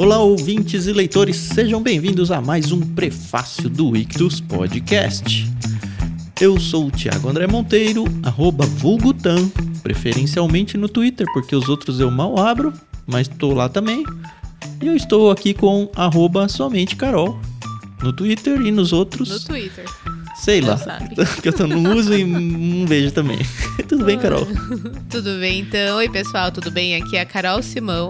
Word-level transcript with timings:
Olá, 0.00 0.18
ouvintes 0.18 0.86
e 0.86 0.94
leitores, 0.94 1.36
sejam 1.36 1.82
bem-vindos 1.82 2.30
a 2.30 2.40
mais 2.40 2.72
um 2.72 2.80
prefácio 2.80 3.68
do 3.68 3.94
Ictus 3.94 4.40
Podcast. 4.40 5.46
Eu 6.40 6.58
sou 6.58 6.86
o 6.86 6.90
Thiago 6.90 7.28
André 7.28 7.46
Monteiro, 7.46 8.04
arroba 8.22 8.64
Vulgutan, 8.64 9.50
preferencialmente 9.82 10.78
no 10.78 10.88
Twitter, 10.88 11.26
porque 11.34 11.54
os 11.54 11.68
outros 11.68 12.00
eu 12.00 12.10
mal 12.10 12.38
abro, 12.38 12.72
mas 13.06 13.28
estou 13.28 13.52
lá 13.52 13.68
também. 13.68 14.02
E 14.80 14.86
eu 14.86 14.96
estou 14.96 15.30
aqui 15.30 15.52
com 15.52 15.90
arroba 15.94 16.48
somente 16.48 16.96
Carol, 16.96 17.38
no 18.02 18.10
Twitter 18.10 18.58
e 18.62 18.72
nos 18.72 18.94
outros. 18.94 19.28
No 19.28 19.40
Twitter. 19.40 19.84
Sei 20.34 20.62
lá, 20.62 20.80
que 21.42 21.48
eu 21.50 21.68
não 21.68 21.94
uso 21.94 22.14
e 22.14 22.24
não 22.24 22.86
vejo 22.86 23.12
também. 23.12 23.40
Tudo 23.86 24.06
bem, 24.06 24.18
Carol? 24.18 24.46
Tudo 25.10 25.38
bem, 25.38 25.60
então? 25.60 25.98
Oi, 25.98 26.08
pessoal, 26.08 26.50
tudo 26.50 26.70
bem? 26.70 26.96
Aqui 26.96 27.18
é 27.18 27.20
a 27.20 27.26
Carol 27.26 27.62
Simão. 27.62 28.08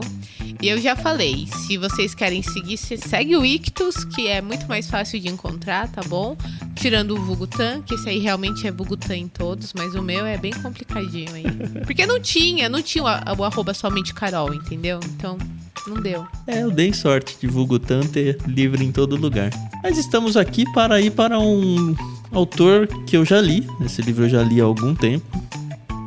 E 0.63 0.69
eu 0.69 0.79
já 0.81 0.95
falei, 0.95 1.47
se 1.67 1.79
vocês 1.79 2.15
querem 2.15 2.43
seguir, 2.43 2.77
se- 2.77 2.99
segue 2.99 3.35
o 3.37 3.45
Ictus, 3.45 4.05
que 4.05 4.27
é 4.29 4.43
muito 4.43 4.69
mais 4.69 4.89
fácil 4.91 5.19
de 5.19 5.29
encontrar, 5.29 5.89
tá 5.89 6.03
bom? 6.07 6.37
Tirando 6.75 7.12
o 7.17 7.25
Vugutan, 7.25 7.80
que 7.83 7.95
esse 7.95 8.09
aí 8.09 8.19
realmente 8.19 8.67
é 8.67 8.70
Vugutan 8.70 9.17
em 9.17 9.29
todos, 9.29 9.73
mas 9.73 9.95
o 9.95 10.03
meu 10.03 10.27
é 10.27 10.37
bem 10.37 10.53
complicadinho 10.53 11.33
aí. 11.34 11.45
Porque 11.87 12.05
não 12.07 12.20
tinha, 12.20 12.69
não 12.69 12.83
tinha 12.83 13.03
o, 13.05 13.07
arroba 13.45 13.73
somente 13.73 14.12
Carol, 14.12 14.53
entendeu? 14.53 15.01
Então, 15.17 15.39
não 15.87 15.97
deu. 16.03 16.27
É, 16.47 16.62
eu 16.62 16.70
dei 16.70 16.92
sorte 16.92 17.37
de 17.41 17.47
Vulgutan 17.47 18.01
ter 18.01 18.37
livro 18.47 18.83
em 18.83 18.92
todo 18.92 19.17
lugar. 19.17 19.48
Mas 19.83 19.97
estamos 19.97 20.37
aqui 20.37 20.70
para 20.75 21.01
ir 21.01 21.11
para 21.12 21.39
um 21.39 21.95
autor 22.31 22.87
que 23.06 23.17
eu 23.17 23.25
já 23.25 23.41
li. 23.41 23.67
Esse 23.83 24.03
livro 24.03 24.25
eu 24.25 24.29
já 24.29 24.42
li 24.42 24.61
há 24.61 24.65
algum 24.65 24.95
tempo. 24.95 25.40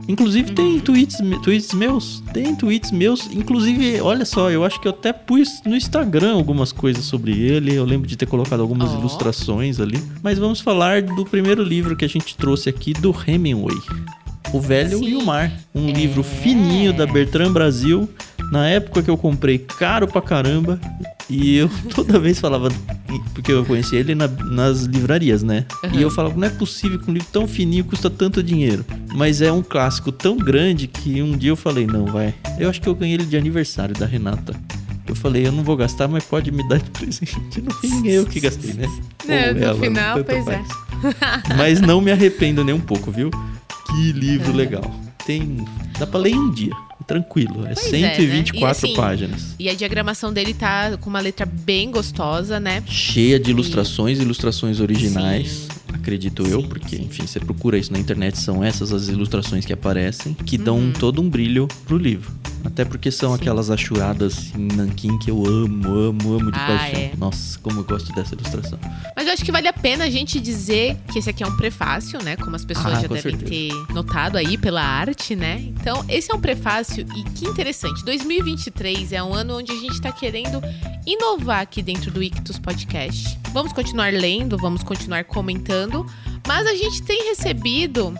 Inclusive 0.08 0.52
tem 0.52 0.80
tweets, 0.80 1.18
tweets 1.42 1.74
meus. 1.74 2.22
Tem 2.34 2.56
tweets 2.56 2.92
meus. 2.92 3.28
Inclusive, 3.28 4.02
olha 4.02 4.26
só, 4.26 4.52
eu 4.52 4.64
acho 4.64 4.80
que 4.80 4.88
eu 4.88 4.92
até 4.92 5.14
pus 5.14 5.62
no 5.66 5.76
Instagram 5.76 6.34
algumas 6.34 6.72
coisas 6.72 7.06
sobre 7.06 7.32
ele. 7.40 7.74
Eu 7.74 7.86
lembro 7.86 8.08
de 8.08 8.18
ter 8.18 8.26
colocado 8.26 8.62
algumas 8.62 8.92
Ó. 8.92 9.00
ilustrações 9.00 9.80
ali. 9.80 10.02
Mas 10.22 10.38
vamos 10.38 10.60
falar 10.60 11.02
do 11.02 11.26
primeiro 11.26 11.64
livro 11.64 11.96
que 11.96 12.06
a 12.06 12.10
gente 12.10 12.36
trouxe 12.36 12.70
aqui 12.70 12.94
do 12.94 13.16
Hemingway. 13.28 13.78
O 14.52 14.60
Velho 14.60 14.98
Sim. 15.00 15.06
e 15.10 15.16
o 15.16 15.26
Mar. 15.26 15.52
Um 15.74 15.90
É. 15.90 15.92
livro 15.94 16.24
fininho 16.24 16.94
da 16.94 17.06
Bertrand 17.06 17.52
Brasil. 17.52 18.10
Na 18.52 18.68
época 18.68 19.02
que 19.02 19.10
eu 19.10 19.18
comprei 19.18 19.58
caro 19.58 20.08
pra 20.08 20.22
caramba. 20.22 20.80
E 21.30 21.56
eu 21.58 21.70
toda 21.96 22.20
vez 22.20 22.40
falava, 22.40 22.70
porque 23.34 23.52
eu 23.52 23.66
conheci 23.66 23.96
ele 23.96 24.14
na- 24.14 24.28
nas 24.28 24.84
livrarias, 24.84 25.42
né? 25.42 25.66
Uhum. 25.84 25.90
E 25.94 26.02
eu 26.02 26.12
falava, 26.12 26.36
não 26.36 26.46
é 26.46 26.50
possível 26.50 27.00
que 27.00 27.10
um 27.10 27.14
livro 27.14 27.28
tão 27.32 27.48
fininho 27.48 27.84
custa 27.86 28.10
tanto 28.10 28.44
dinheiro. 28.44 28.86
Mas 29.16 29.42
é 29.42 29.52
um 29.52 29.64
clássico 29.64 30.12
tão 30.12 30.38
grande 30.38 30.86
que 30.88 31.22
um 31.22 31.32
dia 31.38 31.50
eu 31.52 31.56
falei, 31.56 31.88
não, 31.88 32.06
vai. 32.06 32.34
Eu 32.60 32.70
acho 32.70 32.82
que 32.82 32.88
eu 32.88 32.94
ganhei 32.94 33.16
ele 33.16 33.26
de 33.26 33.38
aniversário 33.38 33.96
da 33.96 34.06
Renata. 34.06 34.54
Eu 35.08 35.16
falei, 35.16 35.48
eu 35.48 35.52
não 35.52 35.64
vou 35.64 35.76
gastar, 35.76 36.08
mas 36.08 36.24
pode 36.24 36.52
me 36.52 36.68
dar 36.68 36.78
de 36.80 36.90
presente. 36.92 37.38
No 37.64 37.74
fim, 37.76 38.08
eu 38.08 38.26
que 38.26 38.40
gastei, 38.40 38.74
né? 38.74 38.86
É, 39.28 39.48
Ou 39.50 39.54
no 39.56 39.64
ela, 39.64 39.80
final, 39.80 40.24
pois 40.24 40.48
é. 40.48 40.58
faz. 40.58 40.68
Mas 41.58 41.82
não 41.82 42.00
me 42.02 42.12
arrependo 42.12 42.64
nem 42.64 42.74
um 42.76 42.80
pouco, 42.80 43.10
viu? 43.12 43.30
Que 43.94 44.12
livro 44.12 44.52
É. 44.52 44.56
legal. 44.56 45.00
Tem. 45.26 45.66
Dá 45.98 46.06
pra 46.08 46.20
ler 46.20 46.32
em 46.32 46.40
um 46.40 46.52
dia. 46.52 46.74
Tranquilo. 47.08 47.66
É 47.68 47.74
Pois 47.74 47.94
é, 47.94 48.00
né? 48.00 48.16
124 48.16 48.56
E 48.58 48.66
assim, 48.90 48.96
páginas. 48.96 49.56
E 49.60 49.70
a 49.70 49.74
diagramação 49.74 50.32
dele 50.32 50.54
tá 50.54 50.98
com 50.98 51.10
uma 51.10 51.20
letra 51.20 51.46
bem 51.46 51.92
gostosa, 51.92 52.60
né? 52.60 52.82
Cheia 52.88 53.40
de 53.40 53.52
ilustrações, 53.52 54.20
ilustrações 54.20 54.80
originais. 54.80 55.68
Acredito 55.94 56.44
eu, 56.48 56.62
Sim, 56.62 56.68
porque, 56.68 56.96
sim. 56.98 57.04
enfim, 57.04 57.28
você 57.28 57.40
procura 57.40 57.78
isso 57.78 57.92
na 57.92 58.00
internet, 58.00 58.38
são 58.38 58.64
essas 58.64 58.92
as 58.92 59.08
ilustrações 59.10 59.66
que 59.66 59.72
aparecem, 59.74 60.34
que 60.34 60.58
dão 60.58 60.78
Uhum. 60.78 60.92
todo 60.94 61.22
um 61.22 61.30
brilho 61.30 61.68
pro 61.86 61.98
livro. 61.98 62.32
Até 62.66 62.86
porque 62.86 63.12
são 63.12 63.30
Sim. 63.36 63.42
aquelas 63.42 63.70
achuradas 63.70 64.52
em 64.56 64.68
nanquim 64.76 65.18
que 65.20 65.30
eu 65.30 65.46
amo, 65.46 65.88
amo, 65.90 66.34
amo 66.40 66.52
de 66.52 66.58
Ah, 66.60 66.68
paixão. 66.68 67.00
é. 67.00 67.12
Nossa, 67.18 67.60
como 67.60 67.82
eu 67.82 67.84
gosto 67.84 68.12
dessa 68.14 68.34
ilustração. 68.34 68.80
Mas 69.16 69.28
eu 69.28 69.34
acho 69.34 69.44
que 69.46 69.52
vale 69.52 69.68
a 69.68 69.74
pena 69.74 70.06
a 70.06 70.10
gente 70.10 70.40
dizer 70.40 70.98
que 71.12 71.20
esse 71.20 71.30
aqui 71.30 71.44
é 71.44 71.48
um 71.48 71.56
prefácio, 71.58 72.22
né? 72.24 72.36
Como 72.38 72.56
as 72.56 72.66
pessoas 72.66 72.96
Ah, 72.98 73.02
já 73.02 73.08
devem 73.08 73.22
certeza. 73.38 73.46
ter 73.46 73.94
notado 73.94 74.38
aí 74.38 74.58
pela 74.58 74.82
arte, 74.84 75.36
né? 75.36 75.62
Então, 75.62 76.04
esse 76.10 76.32
é 76.32 76.36
um 76.36 76.40
prefácio 76.42 77.06
e 77.16 77.24
que 77.32 77.46
interessante. 77.46 78.04
2023 78.06 79.12
é 79.12 79.22
um 79.22 79.34
ano 79.34 79.58
onde 79.58 79.72
a 79.72 79.76
gente 79.76 80.02
tá 80.02 80.12
querendo 80.12 80.62
inovar 81.06 81.60
aqui 81.62 81.82
dentro 81.82 82.10
do 82.12 82.24
Ictus 82.24 82.58
Podcast. 82.60 83.38
Vamos 83.54 83.74
continuar 83.74 84.12
lendo, 84.14 84.58
vamos 84.58 84.84
continuar 84.84 85.26
comentando, 85.26 86.06
mas 86.48 86.66
a 86.66 86.74
gente 86.76 87.04
tem 87.04 87.30
recebido 87.30 88.16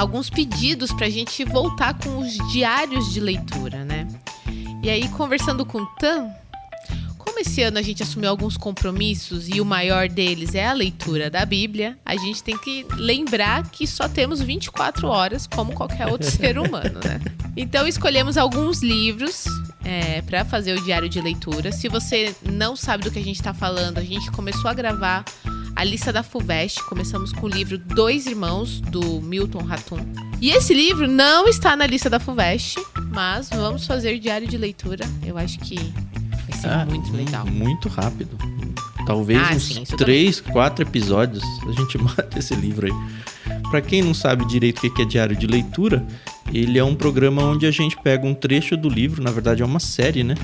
alguns 0.00 0.30
pedidos 0.30 0.92
pra 0.92 1.10
gente 1.10 1.44
voltar 1.44 1.92
com 1.92 2.18
os 2.18 2.32
diários 2.50 3.12
de 3.12 3.20
leitura, 3.20 3.84
né? 3.84 4.08
E 4.82 4.88
aí, 4.88 5.06
conversando 5.08 5.66
com 5.66 5.82
o 5.82 5.86
Tan, 5.98 6.30
como 7.18 7.38
esse 7.38 7.60
ano 7.62 7.78
a 7.78 7.82
gente 7.82 8.02
assumiu 8.02 8.30
alguns 8.30 8.56
compromissos 8.56 9.46
e 9.46 9.60
o 9.60 9.64
maior 9.64 10.08
deles 10.08 10.54
é 10.54 10.66
a 10.66 10.72
leitura 10.72 11.28
da 11.28 11.44
Bíblia, 11.44 11.98
a 12.04 12.16
gente 12.16 12.42
tem 12.42 12.56
que 12.56 12.86
lembrar 12.94 13.68
que 13.68 13.86
só 13.86 14.08
temos 14.08 14.40
24 14.40 15.06
horas 15.06 15.46
como 15.46 15.74
qualquer 15.74 16.06
outro 16.06 16.28
ser 16.32 16.58
humano, 16.58 16.98
né? 17.04 17.20
Então 17.54 17.86
escolhemos 17.86 18.38
alguns 18.38 18.82
livros 18.82 19.44
é, 19.84 20.22
para 20.22 20.46
fazer 20.46 20.78
o 20.78 20.82
diário 20.82 21.10
de 21.10 21.20
leitura. 21.20 21.72
Se 21.72 21.88
você 21.88 22.34
não 22.42 22.74
sabe 22.74 23.04
do 23.04 23.10
que 23.10 23.18
a 23.18 23.24
gente 23.24 23.36
está 23.36 23.52
falando, 23.52 23.98
a 23.98 24.04
gente 24.04 24.30
começou 24.30 24.70
a 24.70 24.72
gravar 24.72 25.26
a 25.80 25.84
lista 25.84 26.12
da 26.12 26.22
FUVEST. 26.22 26.84
Começamos 26.84 27.32
com 27.32 27.46
o 27.46 27.48
livro 27.48 27.78
Dois 27.78 28.26
Irmãos, 28.26 28.82
do 28.82 29.18
Milton 29.22 29.60
Ratum. 29.62 29.96
E 30.38 30.50
esse 30.50 30.74
livro 30.74 31.08
não 31.08 31.48
está 31.48 31.74
na 31.74 31.86
lista 31.86 32.10
da 32.10 32.20
FUVEST, 32.20 32.76
mas 33.10 33.48
vamos 33.48 33.86
fazer 33.86 34.18
diário 34.18 34.46
de 34.46 34.58
leitura. 34.58 35.06
Eu 35.24 35.38
acho 35.38 35.58
que 35.60 35.76
vai 35.76 36.60
ser 36.60 36.68
Ah, 36.68 36.84
muito 36.84 37.10
legal. 37.16 37.46
Muito 37.46 37.88
rápido. 37.88 38.36
Talvez 39.06 39.40
Ah, 39.40 39.54
uns 39.54 39.62
sim, 39.62 39.84
três, 39.96 40.38
quatro 40.38 40.84
episódios 40.84 41.42
a 41.66 41.72
gente 41.72 41.96
mata 42.04 42.38
esse 42.38 42.54
livro 42.54 42.86
aí. 42.86 43.60
Pra 43.70 43.80
quem 43.80 44.02
não 44.02 44.12
sabe 44.12 44.44
direito 44.44 44.86
o 44.86 44.94
que 44.94 45.00
é 45.00 45.06
diário 45.06 45.34
de 45.34 45.46
leitura, 45.46 46.06
ele 46.52 46.78
é 46.78 46.84
um 46.84 46.94
programa 46.94 47.42
onde 47.42 47.64
a 47.64 47.70
gente 47.70 47.96
pega 47.96 48.26
um 48.26 48.34
trecho 48.34 48.76
do 48.76 48.90
livro, 48.90 49.22
na 49.22 49.30
verdade 49.30 49.62
é 49.62 49.64
uma 49.64 49.80
série, 49.80 50.22
né? 50.22 50.34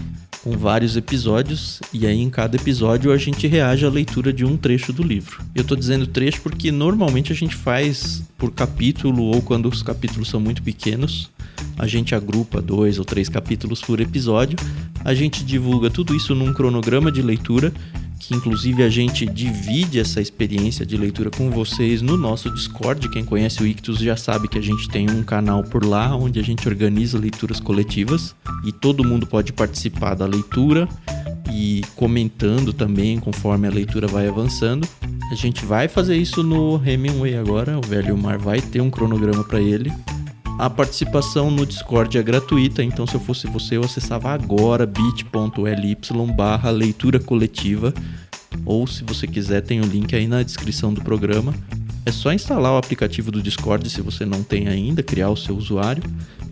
Com 0.47 0.57
vários 0.57 0.97
episódios, 0.97 1.81
e 1.93 2.07
aí 2.07 2.23
em 2.23 2.31
cada 2.31 2.57
episódio 2.57 3.11
a 3.11 3.17
gente 3.17 3.49
reage 3.49 3.85
à 3.85 3.91
leitura 3.91 4.33
de 4.33 4.45
um 4.45 4.57
trecho 4.57 4.93
do 4.93 5.03
livro. 5.03 5.43
Eu 5.53 5.65
tô 5.65 5.75
dizendo 5.75 6.07
trecho 6.07 6.41
porque 6.41 6.71
normalmente 6.71 7.33
a 7.33 7.35
gente 7.35 7.57
faz 7.57 8.23
por 8.39 8.53
capítulo 8.53 9.25
ou 9.25 9.43
quando 9.43 9.69
os 9.69 9.83
capítulos 9.83 10.29
são 10.29 10.39
muito 10.39 10.63
pequenos, 10.63 11.33
a 11.77 11.89
gente 11.89 12.15
agrupa 12.15 12.63
dois 12.63 12.97
ou 12.97 13.05
três 13.05 13.29
capítulos 13.29 13.81
por 13.81 14.01
episódio. 14.01 14.57
A 15.05 15.15
gente 15.15 15.45
divulga 15.45 15.91
tudo 15.91 16.15
isso 16.15 16.33
num 16.33 16.53
cronograma 16.53 17.11
de 17.11 17.23
leitura, 17.23 17.73
que 18.19 18.35
inclusive 18.35 18.83
a 18.83 18.89
gente 18.89 19.27
divide 19.27 20.01
essa 20.01 20.21
experiência 20.21 20.85
de 20.85 20.97
leitura 20.97 21.31
com 21.31 21.51
vocês 21.51 22.03
no 22.03 22.17
nosso 22.17 22.51
Discord. 22.51 23.09
Quem 23.11 23.25
conhece 23.25 23.63
o 23.63 23.67
Ictus 23.67 23.99
já 23.99 24.17
sabe 24.17 24.49
que 24.49 24.59
a 24.59 24.63
gente 24.63 24.89
tem 24.89 25.11
um 25.11 25.23
canal 25.23 25.63
por 25.63 25.85
lá 25.85 26.15
onde 26.17 26.41
a 26.41 26.43
gente 26.43 26.69
organiza 26.69 27.19
leituras 27.19 27.61
coletivas 27.61 28.35
e 28.65 28.73
todo 28.73 29.05
mundo 29.05 29.27
pode 29.27 29.53
participar 29.53 30.15
da 30.15 30.27
leitura 30.27 30.89
e 31.53 31.83
comentando 31.95 32.73
também 32.73 33.19
conforme 33.19 33.67
a 33.67 33.71
leitura 33.71 34.07
vai 34.07 34.29
avançando. 34.29 34.87
A 35.31 35.35
gente 35.35 35.65
vai 35.65 35.89
fazer 35.89 36.17
isso 36.17 36.43
no 36.43 36.81
Hemingway 36.85 37.37
agora, 37.37 37.79
o 37.79 37.83
Velho 37.83 38.17
Mar 38.17 38.39
vai 38.39 38.61
ter 38.61 38.81
um 38.81 38.91
cronograma 38.91 39.45
para 39.45 39.61
ele. 39.61 39.93
A 40.59 40.71
participação 40.71 41.51
no 41.51 41.67
Discord 41.67 42.17
é 42.17 42.23
gratuita, 42.23 42.83
então 42.83 43.07
se 43.07 43.15
eu 43.15 43.21
fosse 43.21 43.47
você, 43.47 43.77
eu 43.77 43.85
acessava 43.85 44.31
agora 44.31 44.87
bit.ly 44.87 45.99
barra 46.35 46.71
leitura 46.71 47.21
coletiva. 47.21 47.93
Ou 48.65 48.87
se 48.87 49.05
você 49.05 49.27
quiser, 49.27 49.61
tem 49.61 49.83
o 49.83 49.85
link 49.85 50.17
aí 50.17 50.27
na 50.27 50.43
descrição 50.43 50.95
do 50.95 51.03
programa. 51.03 51.53
É 52.07 52.11
só 52.11 52.33
instalar 52.33 52.73
o 52.73 52.79
aplicativo 52.79 53.31
do 53.31 53.43
Discord 53.43 53.89
se 53.91 54.01
você 54.01 54.25
não 54.25 54.43
tem 54.43 54.67
ainda, 54.67 55.03
criar 55.03 55.29
o 55.29 55.37
seu 55.37 55.55
usuário 55.55 56.03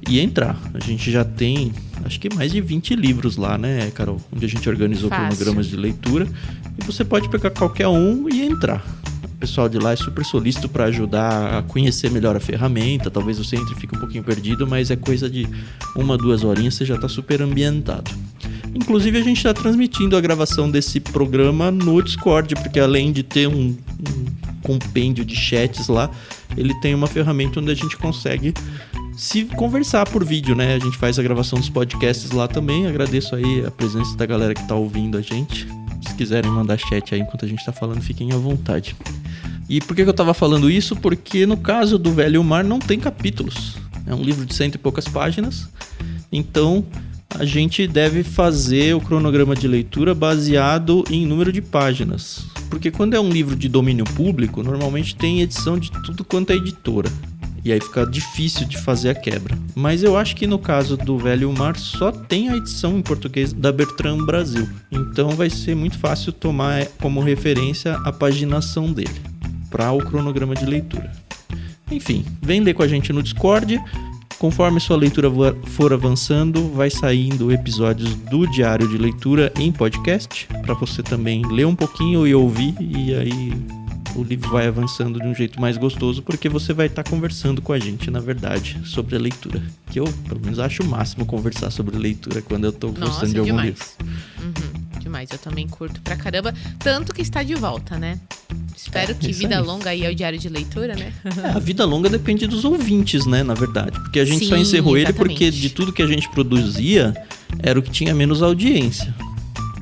e 0.07 0.21
entrar. 0.21 0.61
A 0.75 0.81
gente 0.81 1.11
já 1.11 1.25
tem, 1.25 1.73
acho 2.05 2.21
que 2.21 2.33
mais 2.35 2.53
de 2.53 2.61
20 2.61 2.95
livros 2.95 3.39
lá, 3.39 3.57
né, 3.57 3.91
Carol? 3.93 4.21
Onde 4.31 4.45
a 4.45 4.49
gente 4.49 4.69
organizou 4.69 5.09
Fácil. 5.09 5.29
cronogramas 5.29 5.69
de 5.69 5.77
leitura. 5.77 6.29
E 6.79 6.85
você 6.85 7.05
pode 7.05 7.31
pegar 7.31 7.51
qualquer 7.51 7.89
um 7.89 8.29
e 8.29 8.43
entrar. 8.43 8.85
Pessoal 9.45 9.69
de 9.69 9.79
lá 9.79 9.93
é 9.93 9.97
super 9.97 10.25
solícito 10.25 10.71
para 10.71 10.85
ajudar 10.85 11.59
a 11.59 11.63
conhecer 11.63 12.11
melhor 12.11 12.35
a 12.35 12.41
ferramenta. 12.41 13.11
Talvez 13.11 13.37
você 13.37 13.57
entre 13.57 13.75
e 13.75 13.79
fique 13.79 13.95
um 13.95 14.01
pouquinho 14.01 14.25
perdido, 14.25 14.67
mas 14.67 14.91
é 14.91 14.97
coisa 14.97 15.29
de 15.29 15.47
uma, 15.95 16.17
duas 16.17 16.43
horinhas, 16.43 16.77
você 16.77 16.87
já 16.87 16.95
está 16.95 17.11
super 17.11 17.43
ambientado. 17.43 18.11
Inclusive, 18.75 19.19
a 19.19 19.21
gente 19.21 19.37
está 19.37 19.53
transmitindo 19.53 20.17
a 20.17 20.21
gravação 20.23 20.71
desse 20.71 20.99
programa 20.99 21.71
no 21.71 22.01
Discord, 22.01 22.55
porque 22.55 22.81
além 22.81 23.13
de 23.13 23.23
ter 23.23 23.47
um, 23.47 23.77
um 23.77 24.25
compêndio 24.63 25.27
de 25.27 25.37
chats 25.37 25.89
lá, 25.89 26.11
ele 26.57 26.73
tem 26.81 26.95
uma 26.95 27.07
ferramenta 27.07 27.61
onde 27.61 27.71
a 27.71 27.75
gente 27.75 27.99
consegue 27.99 28.55
se 29.15 29.45
conversar 29.45 30.09
por 30.09 30.25
vídeo, 30.25 30.57
né? 30.57 30.75
A 30.75 30.79
gente 30.79 30.97
faz 30.97 31.19
a 31.19 31.23
gravação 31.23 31.59
dos 31.59 31.69
podcasts 31.69 32.31
lá 32.31 32.49
também. 32.49 32.87
Agradeço 32.87 33.37
aí 33.37 33.63
a 33.67 33.71
presença 33.71 34.17
da 34.17 34.25
galera 34.25 34.55
que 34.55 34.67
tá 34.67 34.75
ouvindo 34.75 35.19
a 35.19 35.21
gente. 35.21 35.69
Se 36.15 36.19
quiserem 36.19 36.49
mandar 36.49 36.79
chat 36.79 37.13
aí 37.13 37.21
enquanto 37.21 37.45
a 37.45 37.49
gente 37.49 37.65
tá 37.65 37.73
falando, 37.73 38.01
fiquem 38.01 38.33
à 38.33 38.37
vontade. 38.37 38.95
E 39.69 39.81
por 39.81 39.97
que, 39.97 40.05
que 40.05 40.09
eu 40.09 40.15
tava 40.15 40.33
falando 40.33 40.71
isso? 40.71 40.95
Porque 40.95 41.45
no 41.45 41.57
caso 41.57 41.99
do 41.99 42.13
Velho 42.13 42.45
Mar 42.45 42.63
não 42.63 42.79
tem 42.79 43.01
capítulos. 43.01 43.77
É 44.07 44.15
um 44.15 44.23
livro 44.23 44.47
de 44.47 44.55
cento 44.55 44.77
e 44.77 44.79
poucas 44.79 45.09
páginas. 45.09 45.69
Então 46.31 46.85
a 47.37 47.45
gente 47.45 47.85
deve 47.89 48.23
fazer 48.23 48.95
o 48.95 49.01
cronograma 49.01 49.57
de 49.57 49.67
leitura 49.67 50.15
baseado 50.15 51.03
em 51.11 51.27
número 51.27 51.53
de 51.53 51.61
páginas. 51.61 52.47
Porque 52.71 52.93
quando 52.93 53.15
é 53.15 53.21
um 53.21 53.29
livro 53.29 53.57
de 53.57 53.69
domínio 53.69 54.05
público, 54.05 54.63
normalmente 54.63 55.17
tem 55.17 55.41
edição 55.41 55.77
de 55.77 55.91
tudo 55.91 56.25
quanto 56.25 56.53
é 56.53 56.55
editora. 56.55 57.11
E 57.65 57.73
aí 57.73 57.81
fica 57.81 58.07
difícil 58.07 58.67
de 58.67 58.77
fazer 58.77 59.11
a 59.11 59.15
quebra. 59.15 59.59
Mas 59.75 60.03
eu 60.03 60.17
acho 60.17 60.37
que 60.37 60.47
no 60.47 60.59
caso 60.59 60.97
do 60.97 61.19
Velho 61.19 61.51
Mar 61.53 61.77
só 61.77 62.13
tem 62.13 62.51
a 62.51 62.57
edição 62.57 62.99
em 62.99 63.03
português 63.03 63.53
da 63.53 63.73
Bertrand 63.73 64.25
Brasil. 64.27 64.69
Então 64.93 65.31
vai 65.31 65.49
ser 65.49 65.75
muito 65.75 65.99
fácil 65.99 66.33
tomar 66.33 66.87
como 67.01 67.21
referência 67.21 67.95
a 68.05 68.13
paginação 68.13 68.93
dele 68.93 69.21
para 69.71 69.91
o 69.93 69.99
cronograma 69.99 70.55
de 70.55 70.67
leitura. 70.67 71.11
Enfim, 71.91 72.25
vem 72.43 72.61
ler 72.61 72.75
com 72.75 72.83
a 72.83 72.89
gente 72.89 73.13
no 73.13 73.23
Discord. 73.23 73.81
Conforme 74.39 74.79
sua 74.79 74.97
leitura 74.97 75.31
for 75.69 75.93
avançando, 75.93 76.69
vai 76.69 76.91
saindo 76.91 77.51
episódios 77.51 78.15
do 78.15 78.47
diário 78.47 78.87
de 78.87 78.99
leitura 78.99 79.53
em 79.59 79.73
podcast 79.73 80.47
para 80.63 80.75
você 80.75 81.03
também 81.03 81.43
ler 81.47 81.67
um 81.67 81.75
pouquinho 81.75 82.27
e 82.27 82.35
ouvir 82.35 82.75
e 82.81 83.15
aí 83.15 83.53
o 84.15 84.23
livro 84.23 84.51
vai 84.51 84.67
avançando 84.67 85.21
de 85.21 85.27
um 85.27 85.35
jeito 85.35 85.61
mais 85.61 85.77
gostoso, 85.77 86.23
porque 86.23 86.49
você 86.49 86.73
vai 86.73 86.87
estar 86.87 87.03
tá 87.03 87.11
conversando 87.11 87.61
com 87.61 87.73
a 87.73 87.79
gente, 87.79 88.11
na 88.11 88.21
verdade, 88.21 88.81
sobre 88.85 89.17
a 89.17 89.19
leitura. 89.19 89.63
Que 89.91 90.01
eu, 90.01 90.05
pelo 90.29 90.41
menos, 90.41 90.59
acho 90.59 90.83
o 90.83 90.87
máximo 90.87 91.27
conversar 91.27 91.71
sobre 91.71 91.97
leitura 91.97 92.41
quando 92.43 92.65
eu 92.65 92.71
estou 92.71 92.93
gostando 92.93 93.33
de 93.33 93.39
algum 93.39 93.51
demais. 93.51 93.67
livro. 93.67 93.85
Uhum, 94.41 95.01
demais, 95.01 95.31
eu 95.31 95.39
também 95.39 95.67
curto 95.69 96.01
pra 96.01 96.17
caramba. 96.17 96.55
Tanto 96.79 97.13
que 97.13 97.23
está 97.23 97.43
de 97.43 97.55
volta, 97.55 97.99
né? 97.99 98.21
Espero 98.77 99.13
é, 99.13 99.15
que 99.15 99.33
vida 99.33 99.59
aí. 99.59 99.65
longa 99.65 99.91
aí 99.91 100.05
é 100.05 100.11
o 100.11 100.15
diário 100.15 100.39
de 100.39 100.49
leitura, 100.49 100.95
né? 100.95 101.13
É, 101.43 101.49
a 101.51 101.59
vida 101.59 101.85
longa 101.85 102.09
depende 102.09 102.47
dos 102.47 102.65
ouvintes, 102.65 103.27
né? 103.27 103.43
Na 103.43 103.55
verdade. 103.55 103.99
Porque 104.01 104.21
a 104.21 104.25
gente 104.25 104.41
Sim, 104.41 104.49
só 104.49 104.57
encerrou 104.57 104.97
exatamente. 104.97 105.21
ele 105.21 105.29
porque 105.29 105.51
de 105.51 105.71
tudo 105.71 105.93
que 105.93 106.03
a 106.03 106.07
gente 106.07 106.29
produzia 106.31 107.15
era 107.61 107.79
o 107.79 107.83
que 107.83 107.91
tinha 107.91 108.15
menos 108.15 108.43
audiência. 108.43 109.15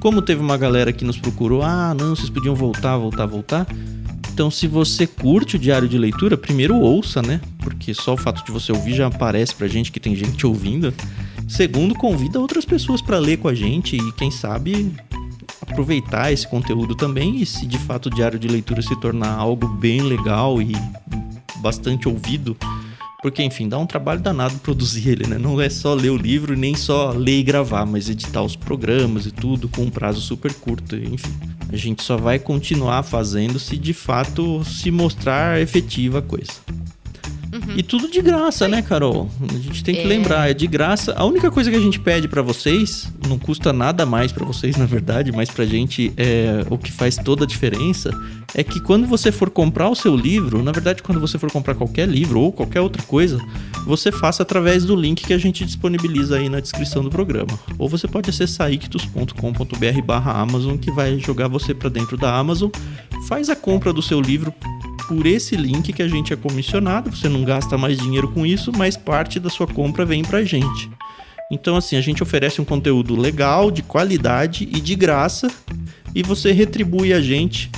Como 0.01 0.21
teve 0.21 0.41
uma 0.41 0.57
galera 0.57 0.93
que 0.93 1.05
nos 1.05 1.17
procurou, 1.17 1.63
ah, 1.63 1.95
não, 1.95 2.17
vocês 2.17 2.29
podiam 2.29 2.55
voltar, 2.55 2.97
voltar, 2.97 3.25
voltar. 3.25 3.67
Então, 4.33 4.51
se 4.51 4.67
você 4.67 5.07
curte 5.07 5.57
o 5.57 5.59
diário 5.59 5.87
de 5.87 5.99
leitura, 5.99 6.39
primeiro 6.39 6.77
ouça, 6.77 7.21
né? 7.21 7.39
Porque 7.59 7.93
só 7.93 8.15
o 8.15 8.17
fato 8.17 8.43
de 8.45 8.51
você 8.51 8.73
ouvir 8.73 8.95
já 8.95 9.07
aparece 9.07 9.55
pra 9.55 9.69
gente 9.69 9.93
que 9.93 10.01
tem 10.01 10.17
gente 10.17 10.47
ouvindo. 10.47 10.93
Segundo, 11.47 11.95
convida 11.95 12.41
outras 12.41 12.65
pessoas 12.65 13.03
para 13.03 13.19
ler 13.19 13.37
com 13.37 13.49
a 13.49 13.55
gente 13.55 13.95
e, 13.95 14.13
quem 14.13 14.31
sabe, 14.31 14.91
aproveitar 15.61 16.33
esse 16.33 16.49
conteúdo 16.49 16.95
também. 16.95 17.43
E 17.43 17.47
se 17.47 17.67
de 17.67 17.79
fato 17.79 18.07
o 18.07 18.11
diário 18.11 18.39
de 18.39 18.49
leitura 18.49 18.81
se 18.81 18.99
tornar 19.01 19.33
algo 19.35 19.69
bem 19.69 20.01
legal 20.01 20.63
e 20.63 20.73
bastante 21.59 22.09
ouvido, 22.09 22.57
porque, 23.23 23.41
enfim, 23.41 23.69
dá 23.69 23.79
um 23.79 23.87
trabalho 23.87 24.21
danado 24.21 24.59
produzir 24.59 25.09
ele, 25.09 25.29
né? 25.29 25.39
Não 25.39 25.61
é 25.61 25.71
só 25.71 25.95
ler 25.95 26.11
o 26.11 26.17
livro, 26.17 26.57
nem 26.57 26.75
só 26.75 27.13
ler 27.13 27.39
e 27.39 27.43
gravar, 27.45 27.87
mas 27.87 28.11
editar 28.11 28.43
os 28.43 28.57
programas 28.57 29.27
e 29.27 29.31
tudo 29.31 29.69
com 29.69 29.83
um 29.83 29.91
prazo 29.91 30.21
super 30.21 30.53
curto, 30.53 30.97
enfim. 30.97 31.33
A 31.73 31.77
gente 31.77 32.03
só 32.03 32.17
vai 32.17 32.41
continuar 32.41 33.05
fazendo 33.05 33.61
se 33.61 33.79
de 33.79 33.95
fato 33.95 34.65
se 34.65 34.91
mostrar 34.91 35.61
efetiva 35.61 36.19
a 36.19 36.23
coisa. 36.23 36.53
Uhum. 37.53 37.75
E 37.77 37.83
tudo 37.83 38.11
de 38.11 38.23
graça, 38.23 38.67
né, 38.67 38.81
Carol? 38.81 39.29
A 39.43 39.59
gente 39.59 39.85
tem 39.85 39.95
que 39.95 40.01
é. 40.01 40.07
lembrar, 40.07 40.51
é 40.51 40.55
de 40.55 40.67
graça. 40.67 41.13
A 41.13 41.23
única 41.25 41.51
coisa 41.51 41.71
que 41.71 41.77
a 41.77 41.81
gente 41.81 42.01
pede 42.01 42.27
para 42.27 42.41
vocês, 42.41 43.13
não 43.29 43.39
custa 43.39 43.75
nada 43.75 44.07
mais 44.07 44.33
para 44.33 44.47
vocês, 44.47 44.75
na 44.77 44.87
verdade, 44.87 45.31
mas 45.33 45.51
pra 45.51 45.67
gente 45.67 46.15
é 46.17 46.65
o 46.71 46.79
que 46.79 46.91
faz 46.91 47.19
toda 47.19 47.45
a 47.45 47.47
diferença, 47.47 48.11
é 48.55 48.65
que 48.65 48.81
quando 48.81 49.07
você 49.07 49.31
for 49.31 49.51
comprar 49.51 49.91
o 49.91 49.95
seu 49.95 50.17
livro, 50.17 50.63
na 50.63 50.73
verdade, 50.73 51.03
quando 51.03 51.21
você 51.21 51.39
for 51.39 51.53
comprar 51.53 51.75
qualquer 51.75 52.09
livro 52.09 52.41
ou 52.41 52.51
qualquer 52.53 52.81
outra 52.81 53.03
coisa, 53.03 53.39
você 53.87 54.11
faça 54.11 54.43
através 54.43 54.87
do 54.87 54.97
link 54.97 55.27
que 55.27 55.35
a 55.35 55.39
gente 55.39 55.67
disponibiliza 55.67 56.39
aí 56.39 56.49
na 56.49 56.61
descrição 56.61 57.03
do 57.03 57.11
programa. 57.11 57.59
Ou 57.79 57.87
você 57.89 58.09
pode 58.09 58.31
acessar 58.31 58.73
ictus.com.br/amazon 58.73 60.79
que 60.79 60.91
vai 60.91 61.19
jogar 61.19 61.49
você 61.49 61.75
para 61.75 61.91
dentro 61.91 62.17
da 62.17 62.35
Amazon, 62.35 62.71
faz 63.29 63.51
a 63.51 63.57
compra 63.57 63.93
do 63.93 64.01
seu 64.01 64.23
livro 64.23 64.55
por 65.17 65.27
esse 65.27 65.57
link 65.57 65.93
que 65.93 66.03
a 66.03 66.09
gente 66.09 66.33
é 66.33 66.37
comissionado, 66.37 67.15
você 67.15 67.29
não 67.29 67.45
gasta 67.45 67.77
mais 67.77 67.99
dinheiro 67.99 68.29
com 68.29 68.47
isso, 68.47 68.73
mas 68.75 68.97
parte 68.97 69.39
da 69.39 69.51
sua 69.51 69.67
compra 69.67 70.05
vem 70.05 70.23
pra 70.23 70.43
gente. 70.43 70.91
Então, 71.51 71.77
assim, 71.77 71.97
a 71.97 72.01
gente 72.01 72.23
oferece 72.23 72.61
um 72.61 72.65
conteúdo 72.65 73.15
legal, 73.15 73.71
de 73.71 73.83
qualidade 73.83 74.65
e 74.65 74.81
de 74.81 74.95
graça, 74.95 75.51
e 76.15 76.23
você 76.23 76.51
retribui 76.51 77.13
a 77.13 77.21
gente 77.21 77.71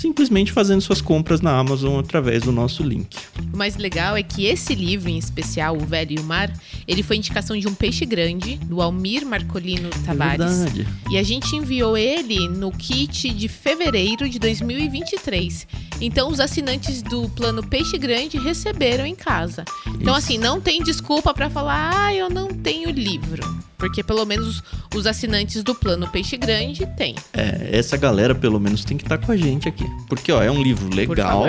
simplesmente 0.00 0.50
fazendo 0.50 0.80
suas 0.80 1.02
compras 1.02 1.42
na 1.42 1.56
Amazon 1.58 2.00
através 2.00 2.42
do 2.42 2.52
nosso 2.52 2.82
link. 2.82 3.18
O 3.52 3.56
mais 3.56 3.76
legal 3.76 4.16
é 4.16 4.22
que 4.22 4.46
esse 4.46 4.74
livro 4.74 5.10
em 5.10 5.18
especial, 5.18 5.76
O 5.76 5.84
Velho 5.84 6.18
e 6.18 6.20
o 6.20 6.24
Mar, 6.24 6.50
ele 6.88 7.02
foi 7.02 7.16
indicação 7.16 7.56
de 7.56 7.68
um 7.68 7.74
peixe 7.74 8.06
grande, 8.06 8.56
do 8.56 8.80
Almir 8.80 9.26
Marcolino 9.26 9.90
Tavares. 10.04 10.40
É 10.40 10.64
verdade. 10.64 10.88
E 11.10 11.18
a 11.18 11.22
gente 11.22 11.54
enviou 11.54 11.98
ele 11.98 12.48
no 12.48 12.72
kit 12.72 13.28
de 13.30 13.46
fevereiro 13.46 14.28
de 14.28 14.38
2023. 14.38 15.66
Então 16.00 16.30
os 16.30 16.40
assinantes 16.40 17.02
do 17.02 17.28
plano 17.28 17.62
Peixe 17.62 17.98
Grande 17.98 18.38
receberam 18.38 19.04
em 19.04 19.14
casa. 19.14 19.64
Então 19.86 20.16
Isso. 20.16 20.26
assim, 20.26 20.38
não 20.38 20.60
tem 20.60 20.82
desculpa 20.82 21.34
para 21.34 21.50
falar: 21.50 21.90
"Ah, 21.94 22.14
eu 22.14 22.30
não 22.30 22.48
tenho 22.48 22.90
livro". 22.90 23.42
Porque 23.76 24.02
pelo 24.02 24.26
menos 24.26 24.62
os 24.94 25.06
assinantes 25.06 25.62
do 25.62 25.74
plano 25.74 26.06
Peixe 26.08 26.36
Grande 26.36 26.86
têm. 26.96 27.14
É, 27.32 27.70
essa 27.72 27.96
galera 27.96 28.34
pelo 28.34 28.60
menos 28.60 28.84
tem 28.84 28.96
que 28.96 29.04
estar 29.04 29.18
tá 29.18 29.26
com 29.26 29.32
a 29.32 29.36
gente 29.36 29.68
aqui. 29.68 29.89
Porque, 30.08 30.32
ó, 30.32 30.42
é 30.42 30.50
um 30.50 30.62
livro 30.62 30.94
legal, 30.94 31.46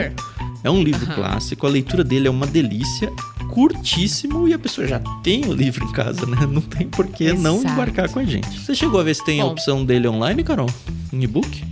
é 0.63 0.69
um 0.69 0.83
livro 0.83 1.07
uhum. 1.07 1.15
clássico, 1.15 1.65
a 1.65 1.69
leitura 1.69 2.03
dele 2.03 2.27
é 2.27 2.31
uma 2.31 2.45
delícia, 2.45 3.11
curtíssimo 3.49 4.47
e 4.47 4.53
a 4.53 4.59
pessoa 4.59 4.88
já 4.88 4.99
tem 5.23 5.45
o 5.45 5.53
livro 5.53 5.83
em 5.83 5.91
casa, 5.91 6.25
né? 6.25 6.38
Não 6.49 6.61
tem 6.61 6.88
por 6.88 7.07
que 7.07 7.25
Exato. 7.25 7.41
não 7.41 7.61
embarcar 7.61 8.09
com 8.09 8.19
a 8.19 8.23
gente. 8.23 8.59
Você 8.59 8.75
chegou 8.75 8.99
a 8.99 9.03
ver 9.03 9.15
se 9.15 9.25
tem 9.25 9.41
Bom, 9.41 9.47
a 9.47 9.51
opção 9.51 9.83
dele 9.83 10.07
online, 10.07 10.43
Carol? 10.43 10.69
Em 11.11 11.23
e-book? 11.23 11.63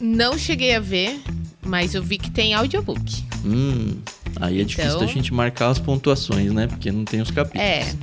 Não 0.00 0.38
cheguei 0.38 0.74
a 0.74 0.80
ver, 0.80 1.20
mas 1.62 1.94
eu 1.94 2.02
vi 2.02 2.16
que 2.16 2.30
tem 2.30 2.54
audiobook. 2.54 3.22
Hum, 3.44 3.98
aí 4.40 4.58
é 4.58 4.62
então... 4.62 4.66
difícil 4.66 5.00
da 5.00 5.06
gente 5.06 5.32
marcar 5.32 5.68
as 5.68 5.78
pontuações, 5.78 6.52
né? 6.52 6.66
Porque 6.66 6.90
não 6.90 7.04
tem 7.04 7.20
os 7.20 7.30
capítulos. 7.30 7.66
É. 7.66 7.94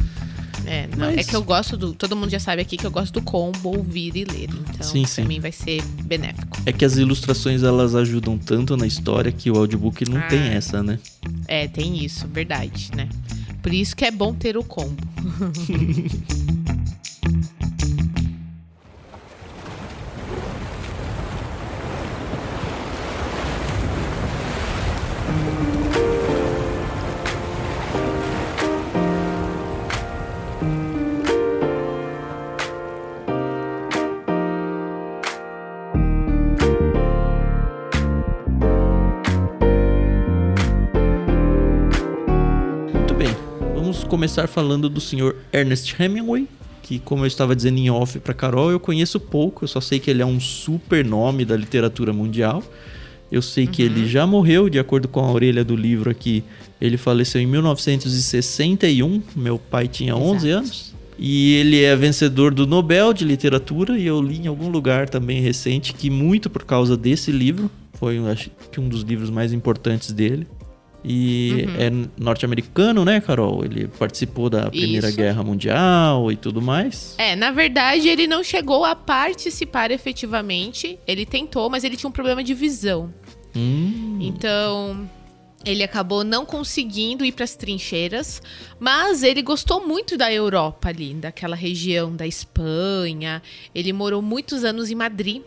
É, 0.67 0.87
não, 0.97 1.07
Mas... 1.07 1.19
é 1.19 1.23
que 1.23 1.35
eu 1.35 1.41
gosto 1.41 1.77
do. 1.77 1.93
Todo 1.93 2.15
mundo 2.15 2.29
já 2.29 2.39
sabe 2.39 2.61
aqui 2.61 2.75
que 2.75 2.85
eu 2.85 2.91
gosto 2.91 3.13
do 3.13 3.21
combo, 3.21 3.75
ouvir 3.77 4.15
e 4.15 4.25
ler. 4.25 4.49
Então, 4.49 4.85
sim, 4.85 5.05
sim. 5.05 5.21
pra 5.21 5.25
mim 5.29 5.39
vai 5.39 5.51
ser 5.51 5.81
benéfico. 6.03 6.61
É 6.65 6.73
que 6.73 6.83
as 6.83 6.97
ilustrações 6.97 7.63
elas 7.63 7.95
ajudam 7.95 8.37
tanto 8.37 8.75
na 8.75 8.85
história 8.85 9.31
que 9.31 9.49
o 9.49 9.57
audiobook 9.57 10.07
não 10.09 10.17
ah, 10.17 10.27
tem 10.27 10.41
essa, 10.49 10.83
né? 10.83 10.99
É, 11.47 11.67
tem 11.67 12.03
isso, 12.03 12.27
verdade, 12.27 12.91
né? 12.95 13.07
Por 13.61 13.73
isso 13.73 13.95
que 13.95 14.03
é 14.03 14.11
bom 14.11 14.33
ter 14.33 14.57
o 14.57 14.63
combo. 14.63 15.01
começar 44.07 44.47
falando 44.47 44.89
do 44.89 45.01
senhor 45.01 45.35
Ernest 45.51 45.95
Hemingway, 46.01 46.47
que, 46.81 46.97
como 46.97 47.23
eu 47.23 47.27
estava 47.27 47.55
dizendo 47.55 47.77
em 47.77 47.89
off 47.89 48.17
para 48.19 48.33
Carol, 48.33 48.71
eu 48.71 48.79
conheço 48.79 49.19
pouco, 49.19 49.65
eu 49.65 49.67
só 49.67 49.81
sei 49.81 49.99
que 49.99 50.09
ele 50.09 50.21
é 50.21 50.25
um 50.25 50.39
super 50.39 51.03
nome 51.03 51.43
da 51.43 51.55
literatura 51.55 52.13
mundial. 52.13 52.63
Eu 53.29 53.41
sei 53.41 53.65
uhum. 53.65 53.71
que 53.71 53.81
ele 53.81 54.01
uhum. 54.01 54.07
já 54.07 54.25
morreu, 54.25 54.69
de 54.69 54.79
acordo 54.79 55.09
com 55.09 55.19
a 55.19 55.29
orelha 55.29 55.63
do 55.65 55.75
livro 55.75 56.09
aqui. 56.09 56.45
Ele 56.79 56.95
faleceu 56.95 57.41
em 57.41 57.45
1961, 57.45 59.21
meu 59.35 59.59
pai 59.59 59.89
tinha 59.89 60.13
Exato. 60.13 60.25
11 60.25 60.49
anos. 60.49 60.95
E 61.19 61.55
ele 61.55 61.83
é 61.83 61.93
vencedor 61.93 62.53
do 62.53 62.65
Nobel 62.65 63.11
de 63.11 63.25
Literatura, 63.25 63.99
e 63.99 64.05
eu 64.05 64.21
li 64.21 64.37
em 64.37 64.47
algum 64.47 64.69
lugar 64.69 65.09
também 65.09 65.41
recente 65.41 65.93
que, 65.93 66.09
muito 66.09 66.49
por 66.49 66.63
causa 66.63 66.95
desse 66.95 67.31
livro, 67.31 67.69
foi 67.95 68.17
acho 68.29 68.49
que 68.71 68.79
um 68.79 68.87
dos 68.87 69.01
livros 69.01 69.29
mais 69.29 69.51
importantes 69.51 70.13
dele. 70.13 70.47
E 71.03 71.65
uhum. 71.67 71.75
é 71.77 72.07
norte-americano, 72.17 73.05
né, 73.05 73.21
Carol? 73.21 73.63
Ele 73.63 73.87
participou 73.87 74.49
da 74.49 74.69
Primeira 74.69 75.07
Isso. 75.07 75.17
Guerra 75.17 75.43
Mundial 75.43 76.31
e 76.31 76.35
tudo 76.35 76.61
mais. 76.61 77.15
É, 77.17 77.35
na 77.35 77.51
verdade, 77.51 78.09
ele 78.09 78.27
não 78.27 78.43
chegou 78.43 78.83
a 78.83 78.95
participar 78.95 79.91
efetivamente. 79.91 80.99
Ele 81.07 81.25
tentou, 81.25 81.69
mas 81.69 81.83
ele 81.83 81.95
tinha 81.95 82.09
um 82.09 82.13
problema 82.13 82.43
de 82.43 82.53
visão. 82.53 83.13
Hum. 83.55 84.17
Então, 84.21 85.07
ele 85.65 85.83
acabou 85.83 86.23
não 86.23 86.45
conseguindo 86.45 87.23
ir 87.23 87.31
para 87.31 87.43
as 87.43 87.55
trincheiras, 87.55 88.41
mas 88.79 89.23
ele 89.23 89.41
gostou 89.41 89.85
muito 89.85 90.17
da 90.17 90.31
Europa 90.31 90.89
ali, 90.89 91.13
daquela 91.13 91.55
região 91.55 92.15
da 92.15 92.25
Espanha. 92.25 93.41
Ele 93.73 93.93
morou 93.93 94.21
muitos 94.21 94.63
anos 94.63 94.89
em 94.89 94.95
Madrid 94.95 95.41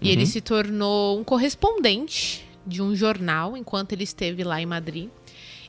e 0.00 0.06
uhum. 0.06 0.12
ele 0.12 0.26
se 0.26 0.40
tornou 0.40 1.18
um 1.18 1.24
correspondente 1.24 2.47
de 2.68 2.82
um 2.82 2.94
jornal 2.94 3.56
enquanto 3.56 3.92
ele 3.92 4.04
esteve 4.04 4.44
lá 4.44 4.60
em 4.60 4.66
Madrid. 4.66 5.08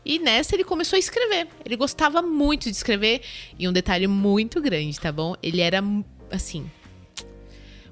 E 0.05 0.19
nessa 0.19 0.55
ele 0.55 0.63
começou 0.63 0.95
a 0.97 0.99
escrever. 0.99 1.47
Ele 1.65 1.75
gostava 1.75 2.21
muito 2.21 2.65
de 2.65 2.75
escrever. 2.75 3.21
E 3.57 3.67
um 3.67 3.73
detalhe 3.73 4.07
muito 4.07 4.61
grande, 4.61 4.99
tá 4.99 5.11
bom? 5.11 5.35
Ele 5.41 5.61
era, 5.61 5.83
assim, 6.31 6.69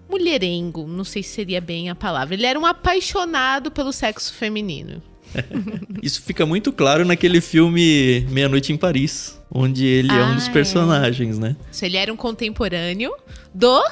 mulherengo, 0.09 0.87
não 0.87 1.03
sei 1.03 1.21
se 1.21 1.29
seria 1.29 1.61
bem 1.61 1.89
a 1.89 1.95
palavra. 1.95 2.33
Ele 2.33 2.45
era 2.45 2.59
um 2.59 2.65
apaixonado 2.65 3.71
pelo 3.71 3.91
sexo 3.91 4.33
feminino. 4.33 5.01
Isso 6.01 6.21
fica 6.21 6.45
muito 6.45 6.71
claro 6.71 7.05
naquele 7.05 7.41
filme 7.41 8.25
Meia-Noite 8.29 8.71
em 8.71 8.77
Paris, 8.77 9.37
onde 9.51 9.85
ele 9.85 10.09
ah, 10.11 10.15
é 10.15 10.23
um 10.23 10.35
dos 10.35 10.47
ah, 10.47 10.49
é. 10.49 10.53
personagens, 10.53 11.37
é. 11.37 11.41
né? 11.41 11.55
Isso, 11.71 11.83
ele 11.83 11.97
era 11.97 12.11
um 12.11 12.15
contemporâneo 12.15 13.13
do 13.53 13.83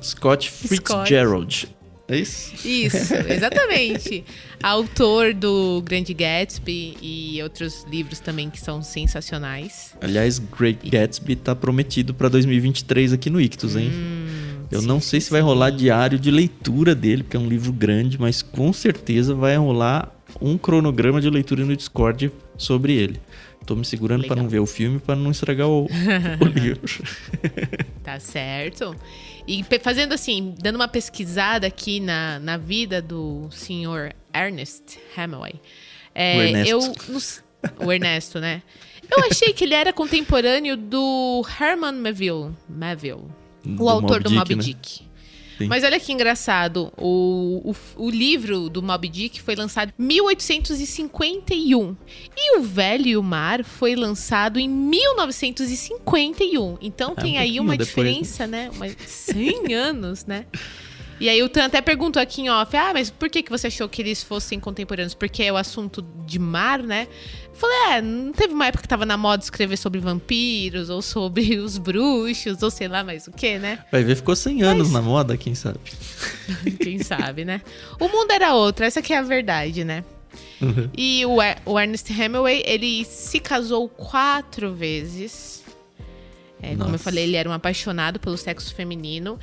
Scott 0.00 0.50
Fitzgerald. 0.50 1.54
Scott. 1.54 1.81
É 2.12 2.18
isso? 2.18 2.52
Isso, 2.68 3.14
exatamente. 3.26 4.22
Autor 4.62 5.32
do 5.32 5.82
Grande 5.82 6.12
Gatsby 6.12 6.98
e 7.00 7.42
outros 7.42 7.86
livros 7.90 8.20
também 8.20 8.50
que 8.50 8.60
são 8.60 8.82
sensacionais. 8.82 9.94
Aliás, 9.98 10.38
Great 10.38 10.90
Gatsby 10.90 11.36
tá 11.36 11.56
prometido 11.56 12.12
para 12.12 12.28
2023 12.28 13.14
aqui 13.14 13.30
no 13.30 13.40
Ictus, 13.40 13.76
hein? 13.76 13.90
Hum, 13.90 14.64
Eu 14.70 14.82
sim, 14.82 14.86
não 14.86 15.00
sei 15.00 15.22
se 15.22 15.30
vai 15.30 15.40
rolar 15.40 15.70
diário 15.70 16.18
de 16.18 16.30
leitura 16.30 16.94
dele, 16.94 17.22
porque 17.22 17.36
é 17.38 17.40
um 17.40 17.48
livro 17.48 17.72
grande, 17.72 18.20
mas 18.20 18.42
com 18.42 18.70
certeza 18.74 19.34
vai 19.34 19.56
rolar 19.56 20.14
um 20.38 20.58
cronograma 20.58 21.18
de 21.18 21.30
leitura 21.30 21.64
no 21.64 21.74
Discord 21.74 22.30
sobre 22.58 22.92
ele. 22.92 23.20
Tô 23.66 23.76
me 23.76 23.84
segurando 23.84 24.26
para 24.26 24.36
não 24.36 24.48
ver 24.48 24.58
o 24.58 24.66
filme, 24.66 24.98
para 24.98 25.14
não 25.14 25.30
estragar 25.30 25.68
o, 25.68 25.84
o 25.84 26.44
livro. 26.46 26.82
tá 28.02 28.18
certo. 28.18 28.94
E 29.46 29.64
fazendo 29.80 30.12
assim, 30.12 30.54
dando 30.60 30.76
uma 30.76 30.88
pesquisada 30.88 31.66
aqui 31.66 32.00
na, 32.00 32.38
na 32.38 32.56
vida 32.56 33.00
do 33.00 33.48
senhor 33.50 34.12
Ernest 34.34 34.98
Hemingway. 35.16 35.54
É, 36.14 36.36
o 36.36 36.42
Ernesto. 36.42 36.70
Eu, 36.70 37.86
o 37.86 37.92
Ernesto, 37.92 38.40
né? 38.40 38.62
Eu 39.10 39.24
achei 39.30 39.52
que 39.52 39.64
ele 39.64 39.74
era 39.74 39.92
contemporâneo 39.92 40.76
do 40.76 41.44
Herman 41.60 41.92
Melville, 41.92 42.52
Melville 42.68 43.42
o 43.78 43.88
autor 43.88 44.18
Mob 44.18 44.22
do 44.22 44.30
Moby 44.30 44.56
né? 44.56 44.62
Sim. 45.62 45.68
Mas 45.68 45.84
olha 45.84 46.00
que 46.00 46.12
engraçado, 46.12 46.92
o, 46.96 47.70
o, 47.70 47.76
o, 48.04 48.10
livro 48.10 48.68
do 48.68 48.82
Moby 48.82 49.08
Dick 49.08 49.40
foi 49.40 49.54
lançado 49.54 49.92
em 49.98 50.02
1851 50.02 51.96
e 52.36 52.58
o 52.58 52.62
Velho 52.62 53.06
e 53.06 53.16
o 53.16 53.22
Mar 53.22 53.64
foi 53.64 53.94
lançado 53.94 54.58
em 54.58 54.68
1951. 54.68 56.78
Então 56.80 57.14
é, 57.16 57.20
tem 57.20 57.36
um 57.36 57.40
aí 57.40 57.60
uma 57.60 57.76
depois. 57.76 57.88
diferença, 57.88 58.44
né? 58.46 58.70
Mas 58.76 58.96
100 59.06 59.74
anos, 59.74 60.26
né? 60.26 60.46
E 61.22 61.28
aí 61.28 61.40
o 61.40 61.48
Tan 61.48 61.66
até 61.66 61.80
perguntou 61.80 62.20
aqui 62.20 62.40
em 62.42 62.50
off, 62.50 62.76
ah, 62.76 62.90
mas 62.92 63.08
por 63.08 63.30
que, 63.30 63.44
que 63.44 63.50
você 63.50 63.68
achou 63.68 63.88
que 63.88 64.02
eles 64.02 64.24
fossem 64.24 64.58
contemporâneos? 64.58 65.14
Porque 65.14 65.44
é 65.44 65.52
o 65.52 65.56
assunto 65.56 66.02
de 66.26 66.36
mar, 66.36 66.82
né? 66.82 67.06
Eu 67.46 67.54
falei, 67.54 67.76
é, 67.92 68.02
não 68.02 68.32
teve 68.32 68.52
uma 68.52 68.66
época 68.66 68.82
que 68.82 68.88
tava 68.88 69.06
na 69.06 69.16
moda 69.16 69.40
escrever 69.40 69.76
sobre 69.76 70.00
vampiros, 70.00 70.90
ou 70.90 71.00
sobre 71.00 71.58
os 71.62 71.78
bruxos, 71.78 72.60
ou 72.60 72.72
sei 72.72 72.88
lá 72.88 73.04
mais 73.04 73.28
o 73.28 73.30
que, 73.30 73.56
né? 73.56 73.78
Vai 73.92 74.02
ver, 74.02 74.16
ficou 74.16 74.34
100 74.34 74.64
anos 74.64 74.88
mas... 74.88 74.94
na 74.94 75.00
moda, 75.00 75.36
quem 75.36 75.54
sabe? 75.54 75.78
quem 76.82 76.98
sabe, 76.98 77.44
né? 77.44 77.62
O 78.00 78.08
mundo 78.08 78.32
era 78.32 78.54
outro, 78.54 78.84
essa 78.84 79.00
que 79.00 79.12
é 79.12 79.18
a 79.18 79.22
verdade, 79.22 79.84
né? 79.84 80.02
Uhum. 80.60 80.90
E 80.98 81.24
o, 81.24 81.36
o 81.66 81.78
Ernest 81.78 82.12
Hemingway, 82.12 82.64
ele 82.66 83.04
se 83.04 83.38
casou 83.38 83.88
quatro 83.88 84.74
vezes 84.74 85.61
é, 86.62 86.76
como 86.76 86.94
eu 86.94 86.98
falei, 86.98 87.24
ele 87.24 87.34
era 87.34 87.48
um 87.48 87.52
apaixonado 87.52 88.20
pelo 88.20 88.36
sexo 88.36 88.72
feminino. 88.72 89.38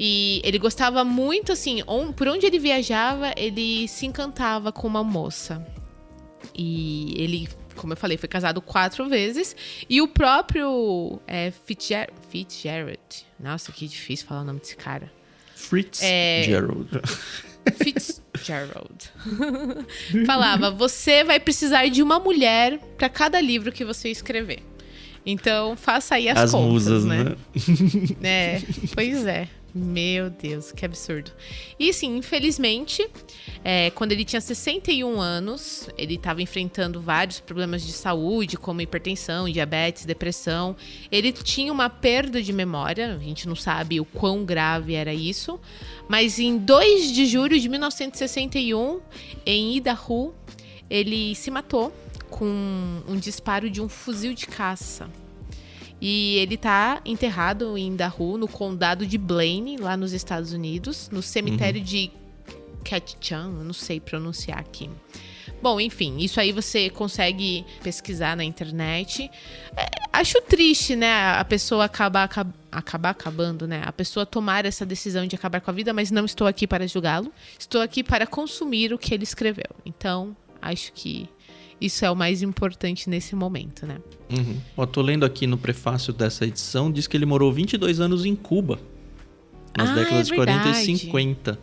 E 0.00 0.40
ele 0.42 0.58
gostava 0.58 1.04
muito, 1.04 1.52
assim, 1.52 1.82
on, 1.86 2.12
por 2.12 2.26
onde 2.26 2.46
ele 2.46 2.58
viajava, 2.58 3.30
ele 3.36 3.86
se 3.88 4.06
encantava 4.06 4.72
com 4.72 4.88
uma 4.88 5.04
moça. 5.04 5.64
E 6.54 7.14
ele, 7.18 7.48
como 7.76 7.92
eu 7.92 7.96
falei, 7.96 8.16
foi 8.16 8.28
casado 8.28 8.62
quatro 8.62 9.06
vezes. 9.06 9.54
E 9.88 10.00
o 10.00 10.08
próprio 10.08 11.20
é, 11.26 11.52
Fitzger 11.66 12.10
Fitzgerald. 12.30 13.26
Nossa, 13.38 13.70
que 13.70 13.86
difícil 13.86 14.26
falar 14.26 14.40
o 14.40 14.44
nome 14.44 14.60
desse 14.60 14.76
cara. 14.76 15.12
Fitzgerald. 15.54 16.88
É, 17.66 17.70
Fitzgerald. 17.70 19.12
Falava: 20.26 20.70
você 20.70 21.22
vai 21.22 21.38
precisar 21.38 21.86
de 21.88 22.02
uma 22.02 22.18
mulher 22.18 22.78
para 22.96 23.10
cada 23.10 23.38
livro 23.40 23.70
que 23.70 23.84
você 23.84 24.08
escrever. 24.08 24.71
Então, 25.24 25.76
faça 25.76 26.16
aí 26.16 26.28
as, 26.28 26.38
as 26.38 26.50
contas, 26.50 26.68
musas, 26.68 27.04
né? 27.04 27.24
né? 28.20 28.56
é, 28.56 28.62
pois 28.94 29.26
é. 29.26 29.48
Meu 29.74 30.28
Deus, 30.28 30.70
que 30.70 30.84
absurdo. 30.84 31.30
E 31.80 31.94
sim, 31.94 32.18
infelizmente, 32.18 33.08
é, 33.64 33.88
quando 33.90 34.12
ele 34.12 34.22
tinha 34.22 34.40
61 34.40 35.18
anos, 35.18 35.88
ele 35.96 36.16
estava 36.16 36.42
enfrentando 36.42 37.00
vários 37.00 37.40
problemas 37.40 37.82
de 37.82 37.92
saúde, 37.92 38.58
como 38.58 38.82
hipertensão, 38.82 39.48
diabetes, 39.48 40.04
depressão. 40.04 40.76
Ele 41.10 41.32
tinha 41.32 41.72
uma 41.72 41.88
perda 41.88 42.42
de 42.42 42.52
memória, 42.52 43.14
a 43.14 43.18
gente 43.18 43.48
não 43.48 43.56
sabe 43.56 43.98
o 43.98 44.04
quão 44.04 44.44
grave 44.44 44.94
era 44.94 45.14
isso. 45.14 45.58
Mas 46.06 46.38
em 46.38 46.58
2 46.58 47.10
de 47.10 47.24
julho 47.24 47.58
de 47.58 47.66
1961, 47.66 49.00
em 49.46 49.76
Idaho, 49.76 50.34
ele 50.90 51.34
se 51.34 51.50
matou 51.50 51.90
com 52.32 53.02
um 53.06 53.16
disparo 53.16 53.70
de 53.70 53.80
um 53.80 53.88
fuzil 53.88 54.32
de 54.34 54.46
caça. 54.46 55.08
E 56.00 56.36
ele 56.38 56.56
tá 56.56 57.00
enterrado 57.04 57.78
em 57.78 57.94
Dahu, 57.94 58.36
no 58.36 58.48
condado 58.48 59.06
de 59.06 59.16
Blaine, 59.16 59.76
lá 59.76 59.96
nos 59.96 60.12
Estados 60.12 60.52
Unidos, 60.52 61.08
no 61.12 61.22
cemitério 61.22 61.78
uhum. 61.78 61.86
de 61.86 62.10
Ketchum, 62.82 63.62
não 63.62 63.72
sei 63.72 64.00
pronunciar 64.00 64.58
aqui. 64.58 64.90
Bom, 65.62 65.80
enfim, 65.80 66.16
isso 66.18 66.40
aí 66.40 66.50
você 66.50 66.90
consegue 66.90 67.64
pesquisar 67.84 68.36
na 68.36 68.42
internet. 68.42 69.30
É, 69.76 69.88
acho 70.12 70.40
triste, 70.42 70.96
né? 70.96 71.38
A 71.38 71.44
pessoa 71.44 71.84
acabar, 71.84 72.28
acabar 72.72 73.10
acabando, 73.10 73.68
né? 73.68 73.82
A 73.84 73.92
pessoa 73.92 74.26
tomar 74.26 74.64
essa 74.64 74.84
decisão 74.84 75.24
de 75.24 75.36
acabar 75.36 75.60
com 75.60 75.70
a 75.70 75.74
vida, 75.74 75.92
mas 75.92 76.10
não 76.10 76.24
estou 76.24 76.48
aqui 76.48 76.66
para 76.66 76.84
julgá-lo. 76.88 77.32
Estou 77.56 77.80
aqui 77.80 78.02
para 78.02 78.26
consumir 78.26 78.92
o 78.92 78.98
que 78.98 79.14
ele 79.14 79.22
escreveu. 79.22 79.70
Então, 79.86 80.36
acho 80.60 80.92
que 80.92 81.28
isso 81.82 82.04
é 82.04 82.10
o 82.10 82.14
mais 82.14 82.42
importante 82.42 83.10
nesse 83.10 83.34
momento, 83.34 83.84
né? 83.84 83.98
Uhum. 84.30 84.56
Ó, 84.76 84.86
tô 84.86 85.02
lendo 85.02 85.24
aqui 85.24 85.46
no 85.46 85.58
prefácio 85.58 86.12
dessa 86.12 86.46
edição, 86.46 86.90
diz 86.90 87.06
que 87.06 87.16
ele 87.16 87.26
morou 87.26 87.52
22 87.52 88.00
anos 88.00 88.24
em 88.24 88.36
Cuba, 88.36 88.78
nas 89.76 89.90
ah, 89.90 89.94
décadas 89.94 90.28
é 90.28 90.30
de 90.30 90.34
40 90.36 90.68
e 90.68 90.74
50. 90.74 91.58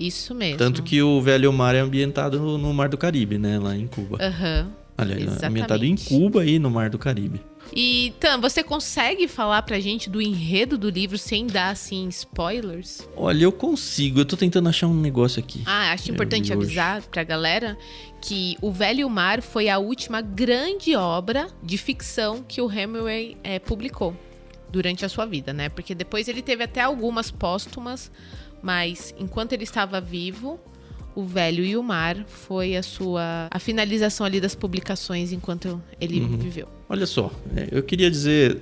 Isso 0.00 0.34
mesmo. 0.34 0.58
Tanto 0.58 0.82
que 0.82 1.00
o 1.00 1.20
Velho 1.22 1.52
Mar 1.52 1.74
é 1.76 1.78
ambientado 1.78 2.58
no 2.58 2.74
Mar 2.74 2.88
do 2.88 2.98
Caribe, 2.98 3.38
né? 3.38 3.58
Lá 3.58 3.76
em 3.76 3.86
Cuba. 3.86 4.18
Aham. 4.20 4.64
Uhum. 4.64 4.82
Aliás, 4.98 5.22
Exatamente. 5.22 5.48
ambientado 5.48 5.84
em 5.84 5.96
Cuba 5.96 6.44
e 6.44 6.58
no 6.58 6.70
Mar 6.70 6.90
do 6.90 6.98
Caribe. 6.98 7.40
E, 7.74 8.12
Tam, 8.20 8.40
você 8.40 8.62
consegue 8.62 9.26
falar 9.26 9.62
pra 9.62 9.80
gente 9.80 10.10
do 10.10 10.20
enredo 10.20 10.76
do 10.76 10.90
livro 10.90 11.16
sem 11.16 11.46
dar, 11.46 11.70
assim, 11.70 12.06
spoilers? 12.08 13.08
Olha, 13.16 13.44
eu 13.44 13.52
consigo. 13.52 14.20
Eu 14.20 14.24
tô 14.26 14.36
tentando 14.36 14.68
achar 14.68 14.86
um 14.86 14.94
negócio 14.94 15.40
aqui. 15.40 15.62
Ah, 15.64 15.92
acho 15.92 16.10
importante 16.10 16.52
avisar 16.52 17.02
pra 17.02 17.24
galera 17.24 17.78
que 18.20 18.56
O 18.60 18.70
Velho 18.70 19.08
Mar 19.08 19.40
foi 19.40 19.68
a 19.68 19.78
última 19.78 20.20
grande 20.20 20.94
obra 20.94 21.48
de 21.62 21.78
ficção 21.78 22.44
que 22.46 22.60
o 22.60 22.70
Hemingway 22.70 23.36
é, 23.42 23.58
publicou 23.58 24.14
durante 24.70 25.04
a 25.04 25.08
sua 25.08 25.26
vida, 25.26 25.52
né? 25.52 25.68
Porque 25.68 25.94
depois 25.94 26.28
ele 26.28 26.42
teve 26.42 26.64
até 26.64 26.80
algumas 26.80 27.30
póstumas, 27.30 28.10
mas 28.62 29.14
enquanto 29.18 29.52
ele 29.52 29.64
estava 29.64 30.00
vivo, 30.00 30.60
o 31.14 31.24
Velho 31.24 31.64
e 31.64 31.76
o 31.76 31.82
Mar 31.82 32.24
foi 32.26 32.76
a 32.76 32.82
sua 32.82 33.48
a 33.50 33.58
finalização 33.58 34.26
ali 34.26 34.40
das 34.40 34.54
publicações 34.54 35.32
enquanto 35.32 35.80
ele 36.00 36.20
uhum. 36.20 36.38
viveu. 36.38 36.68
Olha 36.88 37.06
só, 37.06 37.30
é, 37.56 37.68
eu 37.70 37.82
queria 37.82 38.10
dizer 38.10 38.60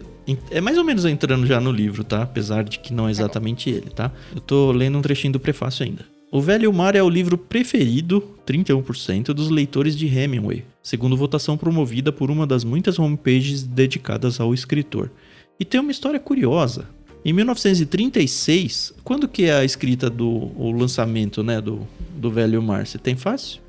é 0.50 0.60
mais 0.60 0.78
ou 0.78 0.84
menos 0.84 1.04
entrando 1.04 1.46
já 1.46 1.60
no 1.60 1.72
livro, 1.72 2.04
tá? 2.04 2.22
Apesar 2.22 2.62
de 2.62 2.78
que 2.78 2.92
não 2.92 3.04
é 3.04 3.06
tá 3.06 3.10
exatamente 3.10 3.70
ele, 3.70 3.90
tá? 3.90 4.12
Eu 4.34 4.40
tô 4.40 4.70
lendo 4.70 4.98
um 4.98 5.02
trechinho 5.02 5.32
do 5.32 5.40
prefácio 5.40 5.84
ainda. 5.84 6.04
O 6.32 6.40
Velho 6.40 6.64
e 6.64 6.68
o 6.68 6.72
Mar 6.72 6.94
é 6.94 7.02
o 7.02 7.10
livro 7.10 7.36
preferido, 7.36 8.22
31%, 8.46 9.32
dos 9.32 9.50
leitores 9.50 9.96
de 9.96 10.06
Hemingway, 10.06 10.64
segundo 10.80 11.16
votação 11.16 11.56
promovida 11.56 12.12
por 12.12 12.30
uma 12.30 12.46
das 12.46 12.62
muitas 12.62 13.00
homepages 13.00 13.64
dedicadas 13.64 14.38
ao 14.40 14.54
escritor. 14.54 15.10
E 15.58 15.64
tem 15.64 15.80
uma 15.80 15.90
história 15.90 16.20
curiosa. 16.20 16.88
Em 17.24 17.32
1936, 17.32 18.94
quando 19.04 19.28
que 19.28 19.44
é 19.44 19.54
a 19.54 19.64
escrita 19.64 20.08
do 20.08 20.28
o 20.28 20.72
lançamento, 20.72 21.42
né, 21.42 21.60
do, 21.60 21.86
do 22.16 22.30
Velho 22.30 22.62
Mar? 22.62 22.86
Você 22.86 22.98
tem 22.98 23.14
fácil? 23.14 23.60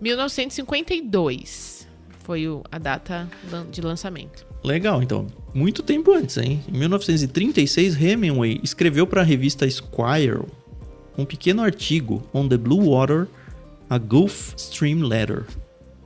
1952 0.00 1.88
foi 2.24 2.46
o, 2.48 2.62
a 2.70 2.78
data 2.78 3.28
de 3.70 3.80
lançamento. 3.80 4.46
Legal, 4.62 5.02
então. 5.02 5.26
Muito 5.54 5.82
tempo 5.82 6.12
antes, 6.12 6.36
hein? 6.36 6.62
Em 6.68 6.78
1936, 6.78 8.00
Hemingway 8.00 8.60
escreveu 8.62 9.06
para 9.06 9.22
a 9.22 9.24
revista 9.24 9.66
Esquire 9.66 10.42
um 11.16 11.24
pequeno 11.24 11.62
artigo 11.62 12.22
On 12.32 12.48
the 12.48 12.56
Blue 12.56 12.90
Water, 12.90 13.26
a 13.88 13.98
Gulf 13.98 14.54
Stream 14.56 15.02
Letter, 15.02 15.44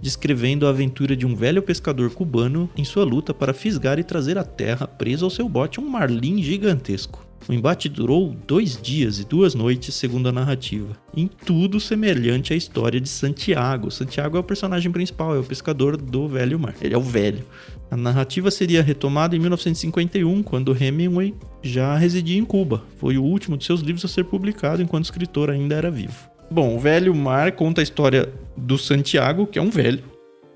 descrevendo 0.00 0.66
a 0.66 0.70
aventura 0.70 1.16
de 1.16 1.26
um 1.26 1.34
velho 1.34 1.62
pescador 1.62 2.10
cubano 2.10 2.68
em 2.76 2.84
sua 2.84 3.04
luta 3.04 3.32
para 3.32 3.54
fisgar 3.54 3.98
e 3.98 4.04
trazer 4.04 4.38
à 4.38 4.44
terra 4.44 4.86
preso 4.86 5.24
ao 5.24 5.30
seu 5.30 5.48
bote 5.48 5.80
um 5.80 5.88
marlim 5.88 6.42
gigantesco. 6.42 7.26
O 7.48 7.52
embate 7.52 7.88
durou 7.88 8.34
dois 8.46 8.80
dias 8.80 9.20
e 9.20 9.24
duas 9.24 9.54
noites, 9.54 9.94
segundo 9.94 10.28
a 10.28 10.32
narrativa. 10.32 10.96
Em 11.16 11.28
tudo 11.28 11.78
semelhante 11.78 12.52
à 12.52 12.56
história 12.56 13.00
de 13.00 13.08
Santiago. 13.08 13.88
Santiago 13.88 14.36
é 14.36 14.40
o 14.40 14.44
personagem 14.44 14.90
principal, 14.90 15.36
é 15.36 15.38
o 15.38 15.44
pescador 15.44 15.96
do 15.96 16.26
Velho 16.26 16.58
Mar. 16.58 16.74
Ele 16.82 16.94
é 16.94 16.98
o 16.98 17.02
velho. 17.02 17.44
A 17.88 17.96
narrativa 17.96 18.50
seria 18.50 18.82
retomada 18.82 19.36
em 19.36 19.38
1951, 19.38 20.42
quando 20.42 20.76
Hemingway 20.76 21.34
já 21.62 21.96
residia 21.96 22.36
em 22.36 22.44
Cuba. 22.44 22.82
Foi 22.96 23.16
o 23.16 23.22
último 23.22 23.56
de 23.56 23.64
seus 23.64 23.80
livros 23.80 24.04
a 24.04 24.08
ser 24.08 24.24
publicado 24.24 24.82
enquanto 24.82 25.04
o 25.04 25.06
escritor 25.06 25.48
ainda 25.48 25.76
era 25.76 25.90
vivo. 25.90 26.36
Bom, 26.50 26.76
o 26.76 26.78
Velho 26.78 27.14
Mar 27.14 27.52
conta 27.52 27.80
a 27.80 27.84
história 27.84 28.32
do 28.56 28.78
Santiago, 28.78 29.46
que 29.46 29.58
é 29.58 29.62
um 29.62 29.70
velho, 29.70 30.04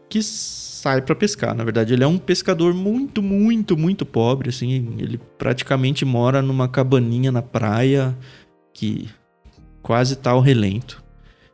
que 0.08 0.22
sai 0.22 1.02
para 1.02 1.14
pescar. 1.14 1.54
Na 1.54 1.64
verdade, 1.64 1.92
ele 1.92 2.04
é 2.04 2.06
um 2.06 2.16
pescador 2.16 2.72
muito, 2.72 3.20
muito, 3.20 3.76
muito 3.76 4.06
pobre, 4.06 4.48
assim, 4.48 4.94
ele 4.98 5.20
praticamente 5.36 6.04
mora 6.04 6.40
numa 6.40 6.68
cabaninha 6.68 7.30
na 7.30 7.42
praia 7.42 8.16
que 8.72 9.08
quase 9.82 10.16
tá 10.16 10.30
ao 10.30 10.40
relento. 10.40 11.02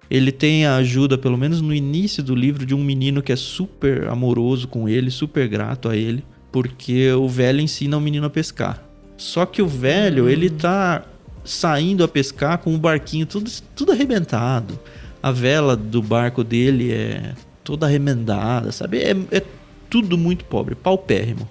Ele 0.09 0.31
tem 0.31 0.67
a 0.67 0.77
ajuda, 0.77 1.19
pelo 1.19 1.37
menos 1.37 1.61
no 1.61 1.75
início 1.75 2.23
do 2.23 2.35
livro, 2.35 2.65
de 2.65 2.75
um 2.75 2.85
menino 2.85 3.23
que 3.23 3.33
é 3.33 3.37
super 3.37 4.07
amoroso 4.07 4.69
com 4.69 4.89
ele, 4.89 5.11
super 5.11 5.49
grato 5.49 5.89
a 5.89 5.97
ele, 5.97 6.25
porque 6.53 7.11
o 7.13 7.27
velho 7.27 7.61
ensina 7.61 7.97
o 7.97 8.01
menino 8.01 8.27
a 8.27 8.31
pescar. 8.31 8.83
Só 9.17 9.45
que 9.45 9.61
o 9.61 9.67
velho, 9.67 10.29
ele 10.29 10.51
tá 10.51 11.05
saindo 11.47 12.05
a 12.05 12.09
pescar 12.09 12.59
com 12.59 12.75
o 12.75 12.79
barquinho 12.79 13.27
tudo, 13.27 13.51
tudo 13.75 13.93
arrebentado. 13.93 14.79
A 15.23 15.33
vela 15.33 15.77
do 15.77 16.03
barco 16.03 16.45
dele 16.45 16.93
é 16.93 17.35
toda 17.65 17.87
remendada, 17.87 18.71
sabe? 18.71 18.99
É, 18.99 19.17
é 19.31 19.43
tudo 19.89 20.17
muito 20.17 20.45
pobre, 20.45 20.75
paupérrimo. 20.75 21.49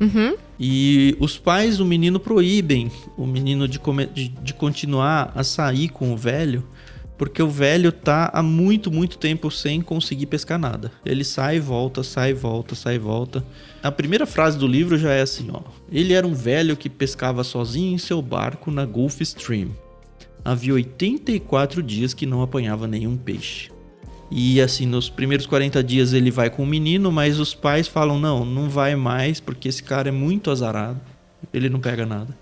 Uhum. 0.00 0.36
E 0.60 1.16
os 1.18 1.38
pais 1.38 1.78
do 1.78 1.84
menino 1.84 2.20
proíbem 2.20 2.90
o 3.16 3.26
menino 3.26 3.66
de, 3.66 3.80
de, 4.14 4.28
de, 4.28 4.54
continuar 4.54 5.32
a 5.34 5.42
sair 5.42 5.88
com 5.88 6.12
o 6.12 6.16
velho, 6.16 6.64
porque 7.18 7.42
o 7.42 7.48
velho 7.48 7.90
tá 7.90 8.30
há 8.32 8.42
muito, 8.42 8.90
muito 8.90 9.16
tempo 9.18 9.50
sem 9.50 9.80
conseguir 9.80 10.26
pescar 10.26 10.58
nada. 10.58 10.92
Ele 11.04 11.24
sai 11.24 11.56
e 11.56 11.60
volta, 11.60 12.02
sai 12.02 12.30
e 12.30 12.34
volta, 12.34 12.74
sai 12.74 12.96
e 12.96 12.98
volta. 12.98 13.44
A 13.82 13.90
primeira 13.90 14.26
frase 14.26 14.58
do 14.58 14.66
livro 14.66 14.98
já 14.98 15.12
é 15.12 15.22
assim, 15.22 15.48
ó. 15.50 15.60
Ele 15.90 16.12
era 16.12 16.26
um 16.26 16.34
velho 16.34 16.76
que 16.76 16.90
pescava 16.90 17.42
sozinho 17.42 17.94
em 17.94 17.98
seu 17.98 18.20
barco 18.20 18.70
na 18.70 18.84
Gulf 18.84 19.20
Stream. 19.20 19.70
Havia 20.44 20.74
84 20.74 21.82
dias 21.82 22.14
que 22.14 22.26
não 22.26 22.42
apanhava 22.42 22.86
nenhum 22.86 23.16
peixe. 23.16 23.70
E 24.30 24.60
assim, 24.60 24.86
nos 24.86 25.08
primeiros 25.08 25.46
40 25.46 25.82
dias 25.82 26.12
ele 26.12 26.30
vai 26.30 26.50
com 26.50 26.62
o 26.62 26.66
menino, 26.66 27.10
mas 27.12 27.38
os 27.38 27.54
pais 27.54 27.88
falam: 27.88 28.18
não, 28.18 28.44
não 28.44 28.68
vai 28.68 28.94
mais, 28.96 29.40
porque 29.40 29.68
esse 29.68 29.82
cara 29.82 30.08
é 30.08 30.12
muito 30.12 30.50
azarado, 30.50 31.00
ele 31.52 31.68
não 31.68 31.80
pega 31.80 32.04
nada. 32.04 32.36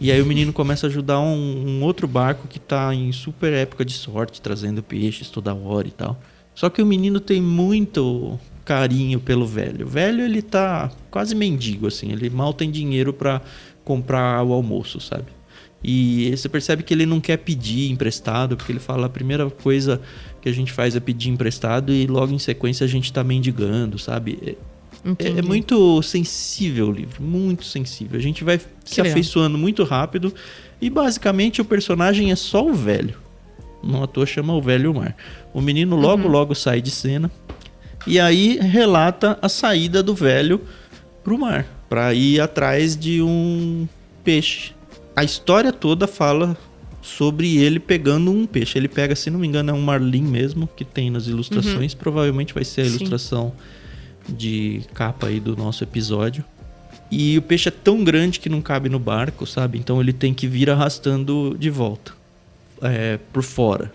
E 0.00 0.10
aí 0.10 0.22
o 0.22 0.26
menino 0.26 0.50
começa 0.50 0.86
a 0.86 0.88
ajudar 0.88 1.20
um, 1.20 1.68
um 1.68 1.82
outro 1.82 2.08
barco 2.08 2.48
que 2.48 2.58
tá 2.58 2.94
em 2.94 3.12
super 3.12 3.52
época 3.52 3.84
de 3.84 3.92
sorte, 3.92 4.40
trazendo 4.40 4.82
peixes 4.82 5.28
toda 5.28 5.54
hora 5.54 5.86
e 5.86 5.90
tal. 5.90 6.18
Só 6.54 6.70
que 6.70 6.80
o 6.80 6.86
menino 6.86 7.20
tem 7.20 7.40
muito 7.40 8.38
carinho 8.64 9.20
pelo 9.20 9.46
velho. 9.46 9.86
O 9.86 9.88
velho 9.88 10.24
ele 10.24 10.40
tá 10.40 10.90
quase 11.10 11.34
mendigo, 11.34 11.86
assim, 11.86 12.12
ele 12.12 12.30
mal 12.30 12.54
tem 12.54 12.70
dinheiro 12.70 13.12
para 13.12 13.42
comprar 13.84 14.42
o 14.42 14.54
almoço, 14.54 15.00
sabe? 15.00 15.26
E 15.82 16.30
você 16.34 16.48
percebe 16.48 16.82
que 16.82 16.94
ele 16.94 17.04
não 17.04 17.20
quer 17.20 17.36
pedir 17.36 17.90
emprestado, 17.90 18.56
porque 18.56 18.72
ele 18.72 18.80
fala 18.80 19.06
a 19.06 19.10
primeira 19.10 19.48
coisa 19.50 20.00
que 20.40 20.48
a 20.48 20.52
gente 20.52 20.72
faz 20.72 20.96
é 20.96 21.00
pedir 21.00 21.30
emprestado 21.30 21.92
e 21.92 22.06
logo 22.06 22.32
em 22.32 22.38
sequência 22.38 22.84
a 22.84 22.88
gente 22.88 23.12
tá 23.12 23.22
mendigando, 23.22 23.98
sabe? 23.98 24.56
É, 25.18 25.38
é, 25.38 25.42
muito 25.42 26.02
sensível 26.02 26.88
o 26.88 26.92
livro, 26.92 27.22
muito 27.22 27.64
sensível. 27.64 28.18
A 28.18 28.22
gente 28.22 28.44
vai 28.44 28.58
que 28.58 28.66
se 28.84 29.00
legal. 29.00 29.12
afeiçoando 29.12 29.56
muito 29.56 29.82
rápido 29.84 30.34
e 30.80 30.90
basicamente 30.90 31.60
o 31.60 31.64
personagem 31.64 32.30
é 32.30 32.36
só 32.36 32.66
o 32.66 32.74
velho. 32.74 33.16
Não 33.82 34.02
à 34.02 34.06
toa 34.06 34.26
chama 34.26 34.54
o 34.54 34.60
velho 34.60 34.94
mar. 34.94 35.16
O 35.54 35.60
menino 35.60 35.96
logo 35.96 36.24
uhum. 36.24 36.30
logo 36.30 36.54
sai 36.54 36.82
de 36.82 36.90
cena 36.90 37.30
e 38.06 38.20
aí 38.20 38.58
relata 38.60 39.38
a 39.40 39.48
saída 39.48 40.02
do 40.02 40.14
velho 40.14 40.60
pro 41.24 41.38
mar 41.38 41.66
para 41.88 42.12
ir 42.12 42.40
atrás 42.40 42.96
de 42.96 43.22
um 43.22 43.88
peixe 44.22 44.74
a 45.20 45.24
história 45.24 45.72
toda 45.72 46.06
fala 46.06 46.56
sobre 47.02 47.58
ele 47.58 47.78
pegando 47.78 48.30
um 48.30 48.46
peixe. 48.46 48.78
Ele 48.78 48.88
pega, 48.88 49.14
se 49.14 49.30
não 49.30 49.38
me 49.38 49.46
engano, 49.46 49.70
é 49.70 49.72
um 49.74 49.80
marlim 49.80 50.22
mesmo, 50.22 50.68
que 50.74 50.84
tem 50.84 51.10
nas 51.10 51.26
ilustrações. 51.26 51.92
Uhum. 51.92 51.98
Provavelmente 51.98 52.54
vai 52.54 52.64
ser 52.64 52.82
a 52.82 52.84
Sim. 52.84 52.90
ilustração 52.96 53.52
de 54.30 54.82
capa 54.94 55.28
aí 55.28 55.40
do 55.40 55.56
nosso 55.56 55.84
episódio. 55.84 56.44
E 57.10 57.36
o 57.38 57.42
peixe 57.42 57.68
é 57.68 57.72
tão 57.72 58.04
grande 58.04 58.38
que 58.38 58.48
não 58.48 58.62
cabe 58.62 58.88
no 58.88 58.98
barco, 58.98 59.46
sabe? 59.46 59.78
Então 59.78 60.00
ele 60.00 60.12
tem 60.12 60.32
que 60.32 60.46
vir 60.46 60.70
arrastando 60.70 61.56
de 61.58 61.68
volta, 61.68 62.12
é, 62.80 63.18
por 63.32 63.42
fora. 63.42 63.92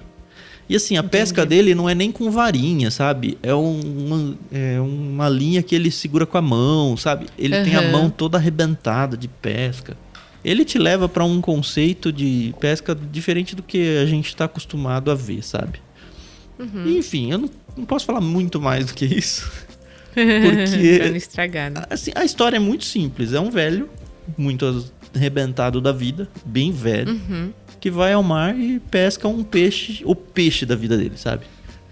E 0.67 0.75
assim, 0.75 0.95
a 0.95 0.99
Entendi. 0.99 1.11
pesca 1.11 1.45
dele 1.45 1.75
não 1.75 1.87
é 1.87 1.93
nem 1.93 2.11
com 2.11 2.29
varinha, 2.31 2.89
sabe? 2.89 3.37
É 3.41 3.53
uma, 3.53 4.35
é 4.51 4.81
uma 4.81 5.29
linha 5.29 5.61
que 5.61 5.75
ele 5.75 5.91
segura 5.91 6.25
com 6.25 6.37
a 6.37 6.41
mão, 6.41 6.97
sabe? 6.97 7.27
Ele 7.37 7.55
uhum. 7.57 7.63
tem 7.63 7.75
a 7.75 7.83
mão 7.83 8.09
toda 8.09 8.37
arrebentada 8.37 9.15
de 9.15 9.27
pesca 9.27 9.95
ele 10.45 10.63
te 10.63 10.77
leva 10.77 11.09
para 11.09 11.25
um 11.25 11.41
conceito 11.41 12.13
de 12.13 12.53
pesca 12.59 12.93
diferente 12.93 13.55
do 13.55 13.63
que 13.63 13.97
a 13.97 14.05
gente 14.05 14.27
está 14.27 14.45
acostumado 14.45 15.09
a 15.09 15.15
ver, 15.15 15.43
sabe? 15.43 15.81
Uhum. 16.57 16.87
enfim, 16.87 17.31
eu 17.31 17.37
não, 17.37 17.49
não, 17.75 17.83
posso 17.83 18.05
falar 18.05 18.21
muito 18.21 18.61
mais 18.61 18.85
do 18.85 18.93
que 18.93 19.05
isso. 19.05 19.51
Porque. 20.15 20.97
pra 20.99 21.09
não 21.09 21.15
estragar, 21.15 21.71
né? 21.71 21.83
Assim, 21.89 22.11
a 22.15 22.23
história 22.23 22.57
é 22.57 22.59
muito 22.59 22.85
simples. 22.85 23.33
É 23.33 23.39
um 23.39 23.51
velho, 23.51 23.89
muito 24.37 24.85
arrebentado 25.15 25.79
da 25.79 25.91
vida, 25.91 26.27
bem 26.45 26.71
velho, 26.71 27.11
uhum. 27.11 27.51
que 27.79 27.91
vai 27.91 28.13
ao 28.13 28.23
mar 28.23 28.57
e 28.57 28.79
pesca 28.79 29.27
um 29.27 29.43
peixe, 29.43 30.01
o 30.05 30.15
peixe 30.15 30.65
da 30.65 30.75
vida 30.75 30.97
dele, 30.97 31.13
sabe? 31.15 31.45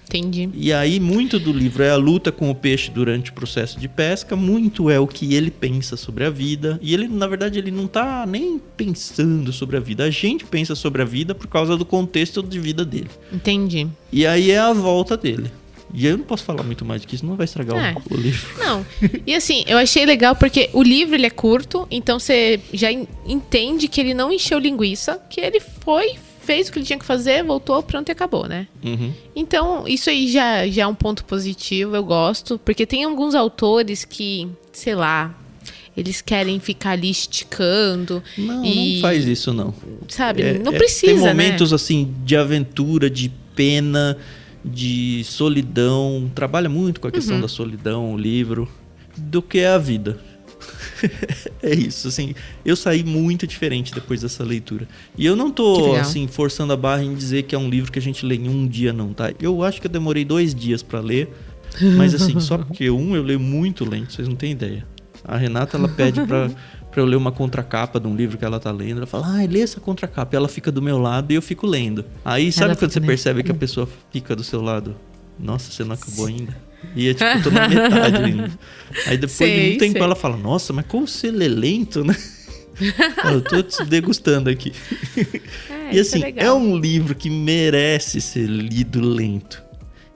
Entendi. 0.05 0.49
E 0.53 0.71
aí, 0.71 0.99
muito 0.99 1.39
do 1.39 1.51
livro 1.51 1.81
é 1.81 1.89
a 1.89 1.95
luta 1.95 2.31
com 2.31 2.51
o 2.51 2.55
peixe 2.55 2.91
durante 2.91 3.31
o 3.31 3.33
processo 3.33 3.79
de 3.79 3.87
pesca, 3.87 4.35
muito 4.35 4.89
é 4.89 4.99
o 4.99 5.07
que 5.07 5.33
ele 5.33 5.49
pensa 5.49 5.97
sobre 5.97 6.23
a 6.23 6.29
vida. 6.29 6.79
E 6.83 6.93
ele, 6.93 7.07
na 7.07 7.25
verdade, 7.25 7.57
ele 7.57 7.71
não 7.71 7.87
tá 7.87 8.25
nem 8.27 8.61
pensando 8.77 9.51
sobre 9.51 9.77
a 9.77 9.79
vida. 9.79 10.03
A 10.03 10.11
gente 10.11 10.45
pensa 10.45 10.75
sobre 10.75 11.01
a 11.01 11.05
vida 11.05 11.33
por 11.33 11.47
causa 11.47 11.75
do 11.75 11.85
contexto 11.85 12.43
de 12.43 12.59
vida 12.59 12.85
dele. 12.85 13.09
Entendi. 13.31 13.87
E 14.11 14.27
aí 14.27 14.51
é 14.51 14.59
a 14.59 14.73
volta 14.73 15.17
dele. 15.17 15.49
E 15.93 16.07
eu 16.07 16.17
não 16.17 16.25
posso 16.25 16.43
falar 16.43 16.63
muito 16.63 16.83
mais 16.83 17.01
do 17.01 17.07
que 17.07 17.15
isso, 17.15 17.25
não 17.25 17.35
vai 17.35 17.45
estragar 17.45 17.77
é. 17.77 17.95
o, 18.09 18.13
o, 18.13 18.17
livro. 18.17 18.47
Não. 18.57 18.85
E 19.27 19.35
assim, 19.35 19.63
eu 19.67 19.77
achei 19.77 20.05
legal 20.05 20.35
porque 20.35 20.69
o 20.73 20.81
livro 20.81 21.15
ele 21.15 21.27
é 21.27 21.29
curto, 21.29 21.87
então 21.91 22.19
você 22.19 22.59
já 22.73 22.91
entende 22.91 23.87
que 23.87 24.01
ele 24.01 24.13
não 24.13 24.31
encheu 24.31 24.57
linguiça, 24.57 25.21
que 25.29 25.39
ele 25.39 25.59
foi 25.59 26.15
fez 26.43 26.67
o 26.67 26.73
que 26.73 26.79
ele 26.79 26.85
tinha 26.85 26.99
que 26.99 27.05
fazer, 27.05 27.41
voltou, 27.43 27.81
pronto 27.81 28.09
e 28.09 28.11
acabou, 28.11 28.47
né? 28.47 28.67
Uhum. 28.83 29.13
Então, 29.33 29.87
isso 29.87 30.09
aí 30.09 30.29
já, 30.29 30.67
já 30.67 30.83
é 30.83 30.87
um 30.87 30.93
ponto 30.93 31.23
positivo, 31.23 31.95
eu 31.95 32.03
gosto, 32.03 32.59
porque 32.59 32.85
tem 32.85 33.05
alguns 33.05 33.33
autores 33.33 34.03
que, 34.03 34.49
sei 34.73 34.93
lá, 34.93 35.33
eles 35.95 36.21
querem 36.21 36.59
ficar 36.59 36.91
ali 36.91 37.09
esticando. 37.09 38.21
Não, 38.37 38.65
e... 38.65 38.95
não 38.95 39.01
faz 39.01 39.25
isso, 39.25 39.53
não. 39.53 39.73
Sabe? 40.09 40.41
É, 40.41 40.59
não 40.59 40.73
precisa. 40.73 41.11
É, 41.11 41.15
tem 41.15 41.23
momentos 41.23 41.71
né? 41.71 41.75
assim 41.75 42.13
de 42.25 42.35
aventura, 42.35 43.09
de 43.09 43.31
pena, 43.55 44.17
de 44.63 45.23
solidão. 45.25 46.31
Trabalha 46.33 46.69
muito 46.69 47.01
com 47.01 47.07
a 47.07 47.11
questão 47.11 47.35
uhum. 47.35 47.41
da 47.41 47.47
solidão, 47.47 48.13
o 48.13 48.17
livro, 48.17 48.67
do 49.17 49.41
que 49.41 49.59
é 49.59 49.69
a 49.69 49.77
vida. 49.77 50.19
é 51.61 51.73
isso, 51.73 52.07
assim, 52.07 52.33
eu 52.65 52.75
saí 52.75 53.03
muito 53.03 53.45
diferente 53.45 53.93
depois 53.93 54.21
dessa 54.21 54.43
leitura. 54.43 54.87
E 55.17 55.25
eu 55.25 55.35
não 55.35 55.51
tô, 55.51 55.95
assim, 55.95 56.27
forçando 56.27 56.73
a 56.73 56.77
barra 56.77 57.03
em 57.03 57.13
dizer 57.13 57.43
que 57.43 57.55
é 57.55 57.57
um 57.57 57.69
livro 57.69 57.91
que 57.91 57.99
a 57.99 58.01
gente 58.01 58.25
lê 58.25 58.35
em 58.35 58.47
um 58.47 58.67
dia, 58.67 58.93
não, 58.93 59.13
tá? 59.13 59.33
Eu 59.39 59.63
acho 59.63 59.81
que 59.81 59.87
eu 59.87 59.91
demorei 59.91 60.23
dois 60.23 60.55
dias 60.55 60.81
para 60.81 60.99
ler, 60.99 61.29
mas 61.97 62.13
assim, 62.13 62.39
só 62.39 62.57
porque 62.59 62.89
um 62.89 63.15
eu 63.15 63.23
leio 63.23 63.39
muito 63.39 63.83
lento, 63.83 64.13
vocês 64.13 64.27
não 64.27 64.35
têm 64.35 64.51
ideia. 64.51 64.85
A 65.25 65.37
Renata, 65.37 65.77
ela 65.77 65.87
pede 65.87 66.21
pra, 66.25 66.49
pra 66.93 67.01
eu 67.01 67.05
ler 67.05 67.15
uma 67.15 67.31
contracapa 67.31 67.99
de 67.99 68.07
um 68.07 68.15
livro 68.15 68.37
que 68.37 68.45
ela 68.45 68.59
tá 68.59 68.71
lendo. 68.71 68.97
Ela 68.97 69.07
fala, 69.07 69.27
ah, 69.27 69.47
lê 69.49 69.61
essa 69.61 69.79
contracapa. 69.79 70.35
E 70.35 70.37
ela 70.37 70.47
fica 70.47 70.71
do 70.71 70.81
meu 70.81 70.99
lado 70.99 71.31
e 71.31 71.35
eu 71.35 71.41
fico 71.41 71.65
lendo. 71.65 72.05
Aí, 72.23 72.51
sabe 72.51 72.71
ela 72.71 72.75
quando 72.75 72.91
você 72.91 73.01
percebe 73.01 73.43
que 73.43 73.51
a 73.51 73.55
pessoa 73.55 73.89
fica 74.11 74.35
do 74.35 74.43
seu 74.43 74.61
lado? 74.61 74.95
Nossa, 75.39 75.71
você 75.71 75.83
não 75.83 75.95
acabou 75.95 76.27
ainda? 76.27 76.55
E 76.95 77.09
é 77.09 77.13
tipo, 77.13 77.43
tô 77.43 77.49
na 77.49 77.67
metade 77.69 78.17
ainda. 78.17 78.51
Aí 79.07 79.17
depois 79.17 79.31
sei, 79.31 79.69
de 79.69 79.75
um 79.75 79.79
tempo 79.79 79.93
sei. 79.93 80.01
ela 80.01 80.15
fala, 80.15 80.37
nossa, 80.37 80.71
mas 80.71 80.85
como 80.85 81.07
você 81.07 81.31
lê 81.31 81.47
lento, 81.47 82.03
né? 82.03 82.15
eu 83.31 83.41
tô 83.41 83.63
te 83.63 83.83
degustando 83.85 84.49
aqui. 84.49 84.71
É, 85.69 85.95
e 85.95 85.99
assim, 85.99 86.23
é, 86.23 86.45
é, 86.45 86.51
um 86.51 86.77
livro 86.77 87.15
que 87.15 87.29
merece 87.29 88.21
ser 88.21 88.47
lido 88.47 89.01
lento. 89.01 89.63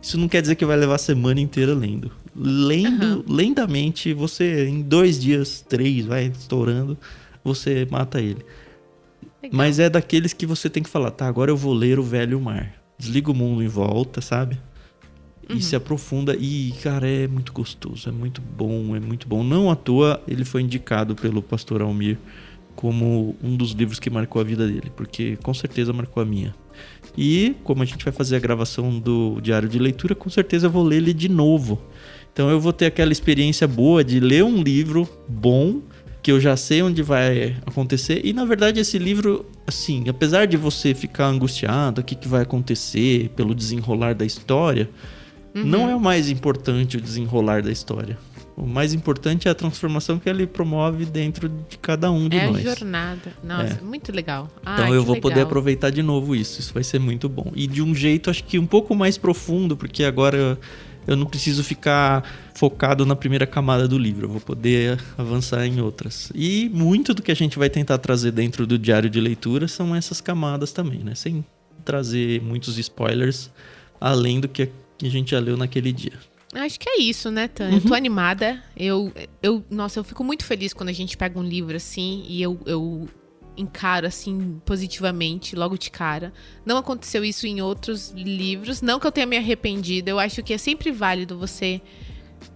Isso 0.01 0.17
não 0.17 0.27
quer 0.27 0.41
dizer 0.41 0.55
que 0.55 0.65
vai 0.65 0.77
levar 0.77 0.95
a 0.95 0.99
semana 0.99 1.39
inteira 1.39 1.73
lendo. 1.73 2.11
Lendo 2.37 3.17
uhum. 3.17 3.23
lentamente, 3.27 4.13
você 4.13 4.67
em 4.67 4.81
dois 4.81 5.19
dias, 5.19 5.65
três, 5.67 6.05
vai 6.05 6.27
estourando, 6.27 6.97
você 7.43 7.87
mata 7.89 8.19
ele. 8.19 8.45
Legal. 9.41 9.57
Mas 9.57 9.79
é 9.79 9.89
daqueles 9.89 10.33
que 10.33 10.45
você 10.45 10.69
tem 10.69 10.83
que 10.83 10.89
falar, 10.89 11.11
tá, 11.11 11.27
agora 11.27 11.49
eu 11.49 11.57
vou 11.57 11.73
ler 11.73 11.99
o 11.99 12.03
Velho 12.03 12.39
Mar. 12.39 12.73
Desliga 12.97 13.31
o 13.31 13.35
mundo 13.35 13.63
em 13.63 13.67
volta, 13.67 14.21
sabe? 14.21 14.59
uhum. 15.49 15.57
e 15.57 15.61
se 15.61 15.75
aprofunda. 15.75 16.35
E, 16.35 16.73
cara, 16.83 17.07
é 17.07 17.27
muito 17.27 17.51
gostoso, 17.53 18.09
é 18.09 18.11
muito 18.11 18.41
bom, 18.41 18.95
é 18.95 18.99
muito 18.99 19.27
bom. 19.27 19.43
Não 19.43 19.69
à 19.69 19.75
toa 19.75 20.21
ele 20.27 20.45
foi 20.45 20.61
indicado 20.61 21.15
pelo 21.15 21.41
pastor 21.41 21.81
Almir 21.81 22.17
como 22.75 23.35
um 23.41 23.55
dos 23.55 23.71
livros 23.71 23.99
que 23.99 24.07
marcou 24.07 24.39
a 24.39 24.43
vida 24.43 24.67
dele, 24.67 24.91
porque 24.95 25.35
com 25.37 25.51
certeza 25.51 25.91
marcou 25.91 26.21
a 26.21 26.25
minha. 26.25 26.53
E 27.17 27.55
como 27.63 27.81
a 27.81 27.85
gente 27.85 28.03
vai 28.03 28.13
fazer 28.13 28.35
a 28.35 28.39
gravação 28.39 28.99
do 28.99 29.41
diário 29.41 29.67
de 29.67 29.79
leitura, 29.79 30.13
com 30.13 30.29
certeza 30.29 30.67
eu 30.67 30.71
vou 30.71 30.83
ler 30.83 30.97
ele 30.97 31.13
de 31.13 31.27
novo. 31.27 31.81
Então 32.37 32.51
eu 32.51 32.59
vou 32.59 32.71
ter 32.71 32.85
aquela 32.85 33.11
experiência 33.11 33.67
boa 33.67 34.03
de 34.03 34.19
ler 34.19 34.43
um 34.43 34.61
livro 34.61 35.09
bom, 35.27 35.81
que 36.21 36.31
eu 36.31 36.39
já 36.39 36.55
sei 36.55 36.83
onde 36.83 37.01
vai 37.01 37.57
acontecer. 37.65 38.21
E 38.23 38.31
na 38.31 38.45
verdade 38.45 38.79
esse 38.79 38.99
livro, 38.99 39.43
assim, 39.65 40.07
apesar 40.07 40.45
de 40.45 40.55
você 40.55 40.93
ficar 40.93 41.25
angustiado, 41.25 42.01
o 42.01 42.03
que, 42.03 42.13
que 42.13 42.27
vai 42.27 42.43
acontecer 42.43 43.29
pelo 43.29 43.55
desenrolar 43.55 44.13
da 44.13 44.23
história, 44.23 44.87
uhum. 45.55 45.63
não 45.63 45.89
é 45.89 45.95
o 45.95 45.99
mais 45.99 46.29
importante 46.29 46.97
o 46.97 47.01
desenrolar 47.01 47.63
da 47.63 47.71
história. 47.71 48.15
O 48.55 48.67
mais 48.67 48.93
importante 48.93 49.47
é 49.47 49.51
a 49.51 49.55
transformação 49.55 50.19
que 50.19 50.29
ele 50.29 50.45
promove 50.45 51.05
dentro 51.05 51.49
de 51.49 51.77
cada 51.79 52.11
um 52.11 52.29
de 52.29 52.37
é 52.37 52.45
nós. 52.45 52.63
É 52.63 52.69
a 52.69 52.75
jornada. 52.75 53.33
Nossa, 53.43 53.79
é. 53.81 53.83
muito 53.83 54.11
legal. 54.11 54.47
então 54.61 54.93
eu 54.93 55.03
vou 55.03 55.15
legal. 55.15 55.31
poder 55.31 55.41
aproveitar 55.41 55.89
de 55.89 56.03
novo 56.03 56.35
isso. 56.35 56.59
Isso 56.59 56.71
vai 56.71 56.83
ser 56.83 56.99
muito 56.99 57.27
bom. 57.27 57.51
E 57.55 57.65
de 57.65 57.81
um 57.81 57.95
jeito, 57.95 58.29
acho 58.29 58.43
que 58.43 58.59
um 58.59 58.67
pouco 58.67 58.95
mais 58.95 59.17
profundo, 59.17 59.75
porque 59.75 60.03
agora 60.03 60.59
eu 61.07 61.15
não 61.15 61.25
preciso 61.25 61.63
ficar 61.63 62.23
focado 62.53 63.05
na 63.05 63.15
primeira 63.15 63.47
camada 63.47 63.87
do 63.87 63.97
livro. 63.97 64.25
Eu 64.25 64.29
vou 64.29 64.41
poder 64.41 64.99
avançar 65.17 65.65
em 65.65 65.79
outras. 65.79 66.31
E 66.35 66.69
muito 66.69 67.13
do 67.13 67.23
que 67.23 67.31
a 67.31 67.35
gente 67.35 67.57
vai 67.57 67.69
tentar 67.69 67.97
trazer 67.97 68.31
dentro 68.31 68.67
do 68.67 68.77
diário 68.77 69.09
de 69.09 69.19
leitura 69.19 69.67
são 69.67 69.95
essas 69.95 70.19
camadas 70.19 70.71
também, 70.71 70.99
né? 70.99 71.15
Sem 71.15 71.45
trazer 71.85 72.41
muitos 72.41 72.77
spoilers, 72.77 73.49
além 73.99 74.41
do 74.41 74.49
que 74.49 74.69
a 75.01 75.07
gente 75.07 75.31
já 75.31 75.39
leu 75.39 75.55
naquele 75.55 75.93
dia. 75.93 76.13
Acho 76.53 76.79
que 76.79 76.89
é 76.89 76.99
isso, 76.99 77.29
né, 77.31 77.47
Tânia? 77.47 77.77
Uhum. 77.77 77.83
Eu 77.83 77.87
tô 77.87 77.93
animada. 77.93 78.61
Eu, 78.75 79.13
eu, 79.41 79.63
nossa, 79.69 79.99
eu 79.99 80.03
fico 80.03 80.23
muito 80.23 80.43
feliz 80.43 80.73
quando 80.73 80.89
a 80.89 80.93
gente 80.93 81.15
pega 81.15 81.39
um 81.39 81.43
livro 81.43 81.75
assim 81.75 82.25
e 82.27 82.41
eu, 82.41 82.59
eu 82.65 83.07
encaro 83.57 84.07
assim 84.07 84.61
positivamente, 84.65 85.55
logo 85.55 85.77
de 85.77 85.89
cara. 85.89 86.31
Não 86.65 86.77
aconteceu 86.77 87.25
isso 87.25 87.47
em 87.47 87.61
outros 87.61 88.11
livros. 88.11 88.81
Não 88.81 88.99
que 88.99 89.07
eu 89.07 89.11
tenha 89.11 89.27
me 89.27 89.37
arrependido. 89.37 90.09
Eu 90.09 90.19
acho 90.19 90.43
que 90.43 90.53
é 90.53 90.57
sempre 90.57 90.91
válido 90.91 91.37
você 91.37 91.81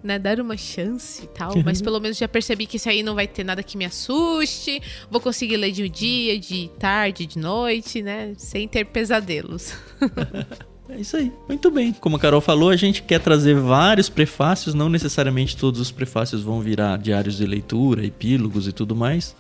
né, 0.04 0.20
dar 0.20 0.40
uma 0.40 0.58
chance 0.58 1.24
e 1.24 1.28
tal. 1.28 1.56
Uhum. 1.56 1.64
Mas 1.66 1.82
pelo 1.82 2.00
menos 2.00 2.18
já 2.18 2.28
percebi 2.28 2.66
que 2.66 2.78
isso 2.78 2.90
aí 2.90 3.04
não 3.04 3.16
vai 3.16 3.28
ter 3.28 3.44
nada 3.44 3.64
que 3.64 3.78
me 3.78 3.86
assuste. 3.86 4.82
Vou 5.10 5.22
conseguir 5.22 5.58
ler 5.58 5.72
de 5.72 5.88
dia, 5.90 6.40
de 6.40 6.70
tarde, 6.80 7.26
de 7.26 7.40
noite, 7.40 8.02
né? 8.02 8.34
Sem 8.38 8.68
ter 8.68 8.86
pesadelos. 8.86 9.74
É 10.92 11.00
isso 11.00 11.16
aí. 11.16 11.32
Muito 11.48 11.72
bem. 11.72 11.94
Como 11.94 12.18
a 12.18 12.20
Carol 12.20 12.42
falou, 12.42 12.70
a 12.70 12.76
gente 12.76 13.02
quer 13.02 13.22
trazer 13.22 13.56
vários 13.56 14.10
prefácios, 14.10 14.76
não 14.76 14.90
necessariamente 14.90 15.56
todos 15.56 15.80
os 15.80 15.90
prefácios 15.90 16.44
vão 16.44 16.60
virar 16.60 16.98
diários 16.98 17.38
de 17.38 17.46
leitura, 17.46 18.06
epílogos 18.06 18.68
e 18.68 18.74
tudo 18.74 18.94
mais. 18.94 19.34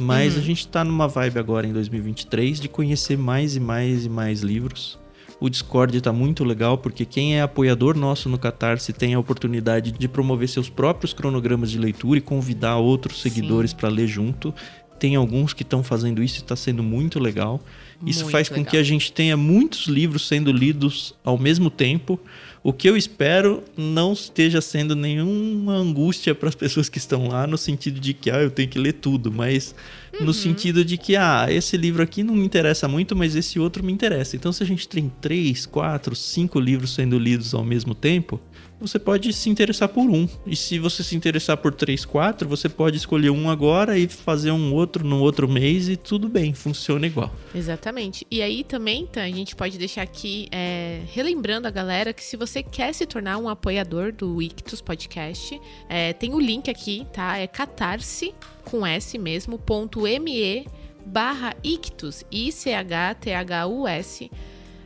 Mas 0.00 0.34
uhum. 0.34 0.40
a 0.40 0.42
gente 0.42 0.66
tá 0.66 0.84
numa 0.84 1.06
vibe 1.06 1.38
agora 1.38 1.66
em 1.66 1.72
2023 1.72 2.60
de 2.60 2.68
conhecer 2.68 3.16
mais 3.16 3.56
e 3.56 3.60
mais 3.60 4.04
e 4.04 4.08
mais 4.08 4.40
livros. 4.40 4.98
O 5.40 5.48
Discord 5.48 5.98
tá 6.02 6.12
muito 6.12 6.44
legal 6.44 6.76
porque 6.76 7.06
quem 7.06 7.36
é 7.36 7.42
apoiador 7.42 7.96
nosso 7.96 8.28
no 8.28 8.38
Catarse 8.38 8.92
tem 8.92 9.14
a 9.14 9.18
oportunidade 9.18 9.90
de 9.90 10.06
promover 10.06 10.48
seus 10.48 10.68
próprios 10.68 11.14
cronogramas 11.14 11.70
de 11.70 11.78
leitura 11.78 12.18
e 12.18 12.22
convidar 12.22 12.76
outros 12.76 13.22
seguidores 13.22 13.72
para 13.72 13.88
ler 13.88 14.06
junto. 14.06 14.54
Tem 14.98 15.16
alguns 15.16 15.54
que 15.54 15.62
estão 15.62 15.82
fazendo 15.82 16.22
isso 16.22 16.36
e 16.36 16.42
está 16.42 16.54
sendo 16.54 16.82
muito 16.82 17.18
legal. 17.18 17.58
Isso 18.04 18.24
muito 18.24 18.32
faz 18.32 18.50
com 18.50 18.56
legal. 18.56 18.70
que 18.70 18.76
a 18.76 18.82
gente 18.82 19.10
tenha 19.10 19.34
muitos 19.34 19.86
livros 19.86 20.28
sendo 20.28 20.52
lidos 20.52 21.14
ao 21.24 21.38
mesmo 21.38 21.70
tempo. 21.70 22.20
O 22.62 22.74
que 22.74 22.88
eu 22.90 22.94
espero 22.94 23.64
não 23.74 24.12
esteja 24.12 24.60
sendo 24.60 24.94
nenhuma 24.94 25.72
angústia 25.72 26.34
para 26.34 26.48
as 26.48 26.54
pessoas 26.54 26.90
que 26.90 26.98
estão 26.98 27.26
lá, 27.26 27.46
no 27.46 27.56
sentido 27.56 27.98
de 27.98 28.12
que 28.12 28.30
ah, 28.30 28.42
eu 28.42 28.50
tenho 28.50 28.68
que 28.68 28.78
ler 28.78 28.92
tudo, 28.94 29.32
mas 29.32 29.74
uhum. 30.18 30.26
no 30.26 30.34
sentido 30.34 30.84
de 30.84 30.98
que 30.98 31.16
ah, 31.16 31.46
esse 31.48 31.78
livro 31.78 32.02
aqui 32.02 32.22
não 32.22 32.34
me 32.34 32.44
interessa 32.44 32.86
muito, 32.86 33.16
mas 33.16 33.34
esse 33.34 33.58
outro 33.58 33.82
me 33.82 33.90
interessa. 33.90 34.36
Então, 34.36 34.52
se 34.52 34.62
a 34.62 34.66
gente 34.66 34.86
tem 34.86 35.10
três, 35.22 35.64
quatro, 35.64 36.14
cinco 36.14 36.60
livros 36.60 36.94
sendo 36.94 37.18
lidos 37.18 37.54
ao 37.54 37.64
mesmo 37.64 37.94
tempo, 37.94 38.38
você 38.80 38.98
pode 38.98 39.32
se 39.32 39.50
interessar 39.50 39.88
por 39.88 40.08
um. 40.08 40.28
E 40.46 40.56
se 40.56 40.78
você 40.78 41.02
se 41.02 41.14
interessar 41.14 41.56
por 41.56 41.74
três, 41.74 42.04
quatro, 42.04 42.48
você 42.48 42.68
pode 42.68 42.96
escolher 42.96 43.30
um 43.30 43.50
agora 43.50 43.98
e 43.98 44.08
fazer 44.08 44.50
um 44.50 44.72
outro 44.72 45.04
no 45.04 45.20
outro 45.20 45.48
mês 45.48 45.88
e 45.88 45.96
tudo 45.96 46.28
bem, 46.28 46.54
funciona 46.54 47.06
igual. 47.06 47.34
Exatamente. 47.54 48.26
E 48.30 48.42
aí 48.42 48.64
também, 48.64 49.06
tá, 49.06 49.22
a 49.22 49.30
gente 49.30 49.54
pode 49.54 49.76
deixar 49.76 50.02
aqui, 50.02 50.48
é, 50.50 51.02
relembrando 51.12 51.68
a 51.68 51.70
galera 51.70 52.12
que 52.12 52.24
se 52.24 52.36
você 52.36 52.62
quer 52.62 52.94
se 52.94 53.06
tornar 53.06 53.38
um 53.38 53.48
apoiador 53.48 54.12
do 54.12 54.40
Ictus 54.40 54.80
Podcast, 54.80 55.60
é, 55.88 56.12
tem 56.12 56.34
o 56.34 56.40
link 56.40 56.70
aqui, 56.70 57.06
tá? 57.12 57.36
É 57.36 57.46
catarse, 57.46 58.34
com 58.64 58.86
S 58.86 59.18
mesmo, 59.18 59.58
ponto 59.58 60.02
ME 60.02 60.66
barra 61.04 61.56
Ictus, 61.64 62.24
I-C-H-T-H-U-S, 62.30 64.30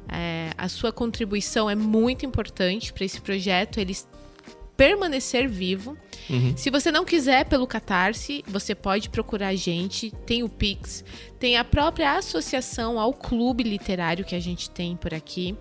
é, 0.09 0.51
a 0.57 0.69
sua 0.69 0.93
contribuição 0.93 1.69
é 1.69 1.75
muito 1.75 2.25
importante 2.25 2.93
para 2.93 3.05
esse 3.05 3.21
projeto 3.21 3.79
ele 3.79 3.95
permanecer 4.77 5.49
vivo. 5.49 5.97
Uhum. 6.29 6.57
Se 6.57 6.71
você 6.71 6.91
não 6.91 7.05
quiser 7.05 7.45
pelo 7.45 7.67
Catarse, 7.67 8.45
você 8.47 8.75
pode 8.75 9.09
procurar 9.09 9.49
a 9.49 9.55
gente. 9.55 10.11
Tem 10.27 10.43
o 10.43 10.49
Pix, 10.49 11.05
tem 11.39 11.57
a 11.57 11.65
própria 11.65 12.17
associação 12.17 12.99
ao 12.99 13.13
clube 13.13 13.63
literário 13.63 14.25
que 14.25 14.35
a 14.35 14.41
gente 14.41 14.71
tem 14.71 14.97
por 14.97 15.15
aqui. 15.15 15.57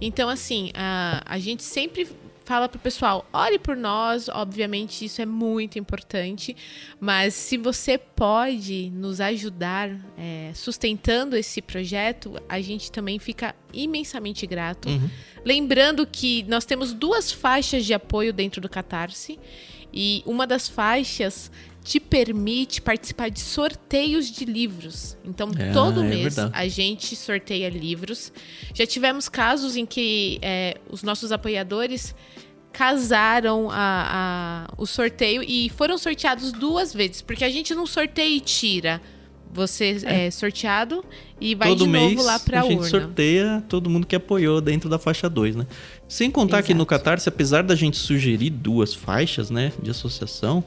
Então, 0.00 0.28
assim, 0.28 0.70
a, 0.74 1.22
a 1.26 1.38
gente 1.38 1.62
sempre 1.62 2.08
fala 2.44 2.68
pro 2.68 2.78
pessoal, 2.78 3.26
ore 3.32 3.58
por 3.58 3.76
nós, 3.76 4.28
obviamente 4.28 5.04
isso 5.04 5.20
é 5.22 5.26
muito 5.26 5.78
importante, 5.78 6.54
mas 7.00 7.34
se 7.34 7.56
você 7.56 7.96
pode 7.96 8.90
nos 8.90 9.20
ajudar 9.20 9.90
é, 10.18 10.52
sustentando 10.54 11.36
esse 11.36 11.62
projeto, 11.62 12.40
a 12.48 12.60
gente 12.60 12.92
também 12.92 13.18
fica 13.18 13.54
imensamente 13.72 14.46
grato. 14.46 14.88
Uhum. 14.88 15.08
Lembrando 15.44 16.06
que 16.06 16.42
nós 16.44 16.64
temos 16.64 16.92
duas 16.92 17.32
faixas 17.32 17.84
de 17.84 17.94
apoio 17.94 18.32
dentro 18.32 18.60
do 18.60 18.68
Catarse, 18.68 19.38
e 19.96 20.24
uma 20.26 20.44
das 20.44 20.68
faixas 20.68 21.52
te 21.84 22.00
permite 22.00 22.80
participar 22.80 23.28
de 23.28 23.40
sorteios 23.40 24.30
de 24.30 24.46
livros. 24.46 25.18
Então, 25.22 25.50
é, 25.58 25.70
todo 25.70 26.02
é 26.02 26.08
mês 26.08 26.34
verdade. 26.34 26.50
a 26.54 26.66
gente 26.66 27.14
sorteia 27.14 27.68
livros. 27.68 28.32
Já 28.72 28.86
tivemos 28.86 29.28
casos 29.28 29.76
em 29.76 29.84
que 29.84 30.38
é, 30.40 30.78
os 30.90 31.02
nossos 31.02 31.30
apoiadores 31.30 32.14
casaram 32.72 33.68
a, 33.70 34.66
a, 34.66 34.74
o 34.78 34.86
sorteio 34.86 35.42
e 35.42 35.68
foram 35.68 35.98
sorteados 35.98 36.52
duas 36.52 36.92
vezes, 36.94 37.20
porque 37.20 37.44
a 37.44 37.50
gente 37.50 37.74
não 37.74 37.86
sorteia 37.86 38.34
e 38.34 38.40
tira. 38.40 39.00
Você 39.52 39.98
é, 40.04 40.26
é 40.26 40.30
sorteado 40.32 41.04
e 41.38 41.54
vai 41.54 41.68
todo 41.68 41.84
de 41.84 41.90
novo 41.90 42.06
mês, 42.08 42.24
lá 42.24 42.40
para 42.40 42.62
a 42.62 42.64
urna. 42.64 42.80
A 42.80 42.82
gente 42.82 42.90
sorteia 42.90 43.64
todo 43.68 43.90
mundo 43.90 44.06
que 44.06 44.16
apoiou 44.16 44.60
dentro 44.60 44.88
da 44.88 44.98
faixa 44.98 45.28
2, 45.28 45.54
né? 45.54 45.66
Sem 46.08 46.30
contar 46.30 46.56
Exato. 46.56 46.66
que 46.68 46.74
no 46.74 46.84
Catarse, 46.84 47.28
apesar 47.28 47.62
da 47.62 47.76
gente 47.76 47.98
sugerir 47.98 48.50
duas 48.50 48.94
faixas, 48.94 49.50
né, 49.50 49.72
de 49.80 49.90
associação, 49.90 50.64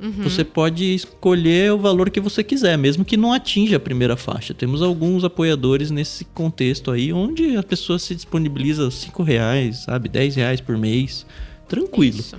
Uhum. 0.00 0.22
Você 0.22 0.42
pode 0.42 0.94
escolher 0.94 1.72
o 1.72 1.78
valor 1.78 2.08
que 2.08 2.20
você 2.20 2.42
quiser, 2.42 2.78
mesmo 2.78 3.04
que 3.04 3.16
não 3.16 3.32
atinja 3.32 3.76
a 3.76 3.80
primeira 3.80 4.16
faixa. 4.16 4.54
Temos 4.54 4.80
alguns 4.80 5.24
apoiadores 5.24 5.90
nesse 5.90 6.24
contexto 6.24 6.90
aí, 6.90 7.12
onde 7.12 7.56
a 7.56 7.62
pessoa 7.62 7.98
se 7.98 8.14
disponibiliza 8.14 8.90
5 8.90 9.22
reais, 9.22 9.84
sabe, 9.84 10.08
10 10.08 10.36
reais 10.36 10.60
por 10.60 10.78
mês. 10.78 11.26
Tranquilo. 11.68 12.18
Isso. 12.18 12.36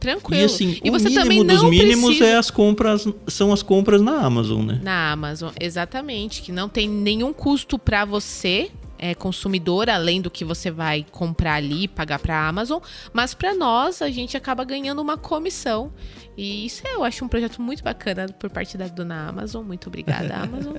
Tranquilo. 0.00 0.42
E 0.42 0.44
assim, 0.44 0.78
e 0.84 0.90
o 0.90 0.92
mínimo 1.26 1.44
dos 1.44 1.62
mínimos 1.62 2.04
precisa... 2.16 2.26
é 2.26 2.36
as 2.36 2.50
compras, 2.50 3.08
são 3.26 3.52
as 3.52 3.62
compras 3.62 4.02
na 4.02 4.18
Amazon, 4.18 4.66
né? 4.66 4.80
Na 4.82 5.12
Amazon, 5.12 5.50
exatamente. 5.58 6.42
Que 6.42 6.52
não 6.52 6.68
tem 6.68 6.86
nenhum 6.86 7.32
custo 7.32 7.78
para 7.78 8.04
você, 8.04 8.70
é, 9.04 9.14
consumidor, 9.14 9.90
além 9.90 10.22
do 10.22 10.30
que 10.30 10.46
você 10.46 10.70
vai 10.70 11.04
comprar 11.10 11.56
ali, 11.56 11.86
pagar 11.86 12.18
para 12.18 12.34
a 12.34 12.48
Amazon, 12.48 12.80
mas 13.12 13.34
para 13.34 13.54
nós 13.54 14.00
a 14.00 14.08
gente 14.08 14.34
acaba 14.34 14.64
ganhando 14.64 15.02
uma 15.02 15.18
comissão. 15.18 15.92
E 16.38 16.64
isso 16.64 16.82
eu 16.86 17.04
acho 17.04 17.22
um 17.22 17.28
projeto 17.28 17.60
muito 17.60 17.84
bacana 17.84 18.26
por 18.40 18.48
parte 18.48 18.78
da 18.78 18.88
dona 18.88 19.28
Amazon. 19.28 19.62
Muito 19.62 19.88
obrigada, 19.88 20.36
Amazon. 20.40 20.76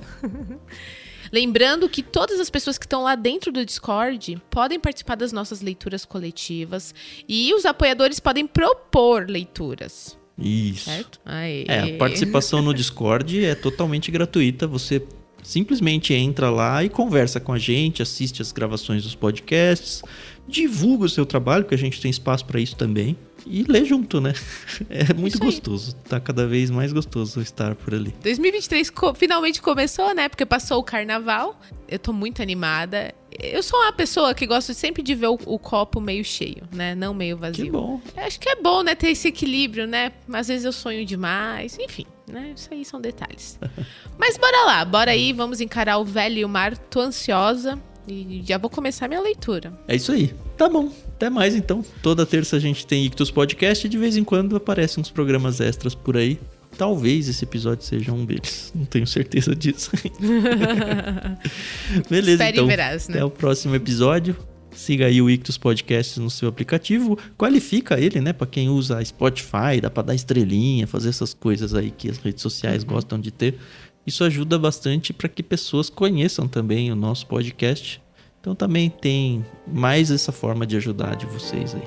Lembrando 1.32 1.88
que 1.88 2.02
todas 2.02 2.40
as 2.40 2.50
pessoas 2.50 2.76
que 2.76 2.84
estão 2.84 3.04
lá 3.04 3.14
dentro 3.14 3.52
do 3.52 3.64
Discord 3.64 4.42
podem 4.50 4.80
participar 4.80 5.14
das 5.14 5.30
nossas 5.30 5.60
leituras 5.60 6.04
coletivas 6.04 6.92
e 7.28 7.54
os 7.54 7.64
apoiadores 7.64 8.18
podem 8.18 8.44
propor 8.44 9.30
leituras. 9.30 10.18
Isso. 10.36 10.86
Certo? 10.86 11.20
Aê. 11.24 11.64
É, 11.68 11.94
a 11.94 11.96
participação 11.96 12.60
no 12.60 12.74
Discord 12.74 13.44
é 13.44 13.54
totalmente 13.54 14.10
gratuita. 14.10 14.66
Você 14.66 15.00
simplesmente 15.46 16.12
entra 16.12 16.50
lá 16.50 16.82
e 16.82 16.88
conversa 16.88 17.38
com 17.38 17.52
a 17.52 17.58
gente, 17.58 18.02
assiste 18.02 18.42
as 18.42 18.50
gravações 18.50 19.04
dos 19.04 19.14
podcasts, 19.14 20.02
divulga 20.46 21.04
o 21.04 21.08
seu 21.08 21.24
trabalho, 21.24 21.62
porque 21.64 21.76
a 21.76 21.78
gente 21.78 22.00
tem 22.00 22.10
espaço 22.10 22.44
para 22.44 22.60
isso 22.60 22.74
também 22.74 23.16
e 23.46 23.62
ler 23.62 23.84
junto, 23.84 24.20
né? 24.20 24.34
É 24.90 25.14
muito 25.14 25.38
gostoso. 25.38 25.94
Tá 26.08 26.18
cada 26.18 26.46
vez 26.46 26.68
mais 26.68 26.92
gostoso 26.92 27.40
estar 27.40 27.74
por 27.76 27.94
ali. 27.94 28.12
2023 28.22 28.90
co 28.90 29.14
finalmente 29.14 29.62
começou, 29.62 30.14
né? 30.14 30.28
Porque 30.28 30.44
passou 30.44 30.78
o 30.78 30.82
carnaval. 30.82 31.58
Eu 31.88 31.98
tô 31.98 32.12
muito 32.12 32.42
animada. 32.42 33.14
Eu 33.38 33.62
sou 33.62 33.78
uma 33.78 33.92
pessoa 33.92 34.34
que 34.34 34.46
gosto 34.46 34.74
sempre 34.74 35.02
de 35.02 35.14
ver 35.14 35.28
o, 35.28 35.38
o 35.46 35.58
copo 35.58 36.00
meio 36.00 36.24
cheio, 36.24 36.64
né? 36.72 36.94
Não 36.94 37.14
meio 37.14 37.36
vazio. 37.36 37.66
Que 37.66 37.70
bom. 37.70 38.00
Eu 38.16 38.24
acho 38.24 38.40
que 38.40 38.48
é 38.48 38.56
bom, 38.56 38.82
né? 38.82 38.94
Ter 38.94 39.10
esse 39.10 39.28
equilíbrio, 39.28 39.86
né? 39.86 40.12
Às 40.32 40.48
vezes 40.48 40.64
eu 40.64 40.72
sonho 40.72 41.04
demais. 41.04 41.78
Enfim, 41.78 42.06
né? 42.30 42.52
Isso 42.56 42.68
aí 42.72 42.84
são 42.84 43.00
detalhes. 43.00 43.58
Mas 44.18 44.36
bora 44.36 44.64
lá, 44.64 44.84
bora 44.84 45.10
aí, 45.10 45.32
vamos 45.32 45.60
encarar 45.60 45.98
o 45.98 46.04
velho 46.04 46.38
e 46.38 46.44
o 46.44 46.48
mar. 46.48 46.76
Tô 46.76 47.00
ansiosa 47.00 47.78
e 48.08 48.42
já 48.44 48.58
vou 48.58 48.70
começar 48.70 49.08
minha 49.08 49.20
leitura. 49.20 49.72
É 49.88 49.96
isso 49.96 50.12
aí. 50.12 50.34
Tá 50.56 50.68
bom. 50.68 50.92
Até 51.08 51.28
mais 51.28 51.54
então. 51.54 51.84
Toda 52.02 52.24
terça 52.26 52.56
a 52.56 52.60
gente 52.60 52.86
tem 52.86 53.04
Ictus 53.06 53.30
Podcast 53.30 53.86
e 53.86 53.90
de 53.90 53.98
vez 53.98 54.16
em 54.16 54.24
quando 54.24 54.56
aparecem 54.56 55.00
uns 55.00 55.10
programas 55.10 55.60
extras 55.60 55.94
por 55.94 56.16
aí. 56.16 56.38
Talvez 56.76 57.28
esse 57.28 57.44
episódio 57.44 57.84
seja 57.84 58.12
um 58.12 58.24
deles. 58.24 58.70
Não 58.74 58.84
tenho 58.84 59.06
certeza 59.06 59.54
disso. 59.54 59.90
Beleza, 62.10 62.32
Espere 62.32 62.56
então. 62.58 62.66
verás, 62.66 63.08
né? 63.08 63.16
Até 63.16 63.24
o 63.24 63.30
próximo 63.30 63.74
episódio. 63.74 64.36
Siga 64.76 65.06
aí 65.06 65.20
o 65.22 65.28
Ictus 65.30 65.56
Podcast 65.58 66.20
no 66.20 66.30
seu 66.30 66.48
aplicativo. 66.48 67.18
Qualifica 67.36 67.98
ele, 67.98 68.20
né? 68.20 68.32
Pra 68.32 68.46
quem 68.46 68.68
usa 68.68 69.02
Spotify, 69.04 69.80
dá 69.80 69.90
pra 69.90 70.02
dar 70.02 70.14
estrelinha, 70.14 70.86
fazer 70.86 71.08
essas 71.08 71.32
coisas 71.34 71.74
aí 71.74 71.90
que 71.90 72.10
as 72.10 72.18
redes 72.18 72.42
sociais 72.42 72.82
Uhum. 72.82 72.90
gostam 72.90 73.18
de 73.18 73.30
ter. 73.30 73.58
Isso 74.06 74.22
ajuda 74.22 74.58
bastante 74.58 75.12
para 75.12 75.28
que 75.28 75.42
pessoas 75.42 75.88
conheçam 75.90 76.46
também 76.46 76.92
o 76.92 76.96
nosso 76.96 77.26
podcast. 77.26 78.00
Então 78.40 78.54
também 78.54 78.88
tem 78.88 79.44
mais 79.66 80.10
essa 80.10 80.30
forma 80.30 80.64
de 80.66 80.76
ajudar 80.76 81.16
de 81.16 81.26
vocês 81.26 81.74
aí. 81.74 81.82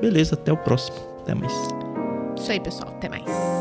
Beleza, 0.00 0.34
até 0.34 0.50
o 0.52 0.56
próximo. 0.56 0.96
Até 1.20 1.34
mais. 1.34 1.52
Isso 2.38 2.50
aí, 2.50 2.60
pessoal. 2.60 2.88
Até 2.88 3.08
mais. 3.10 3.59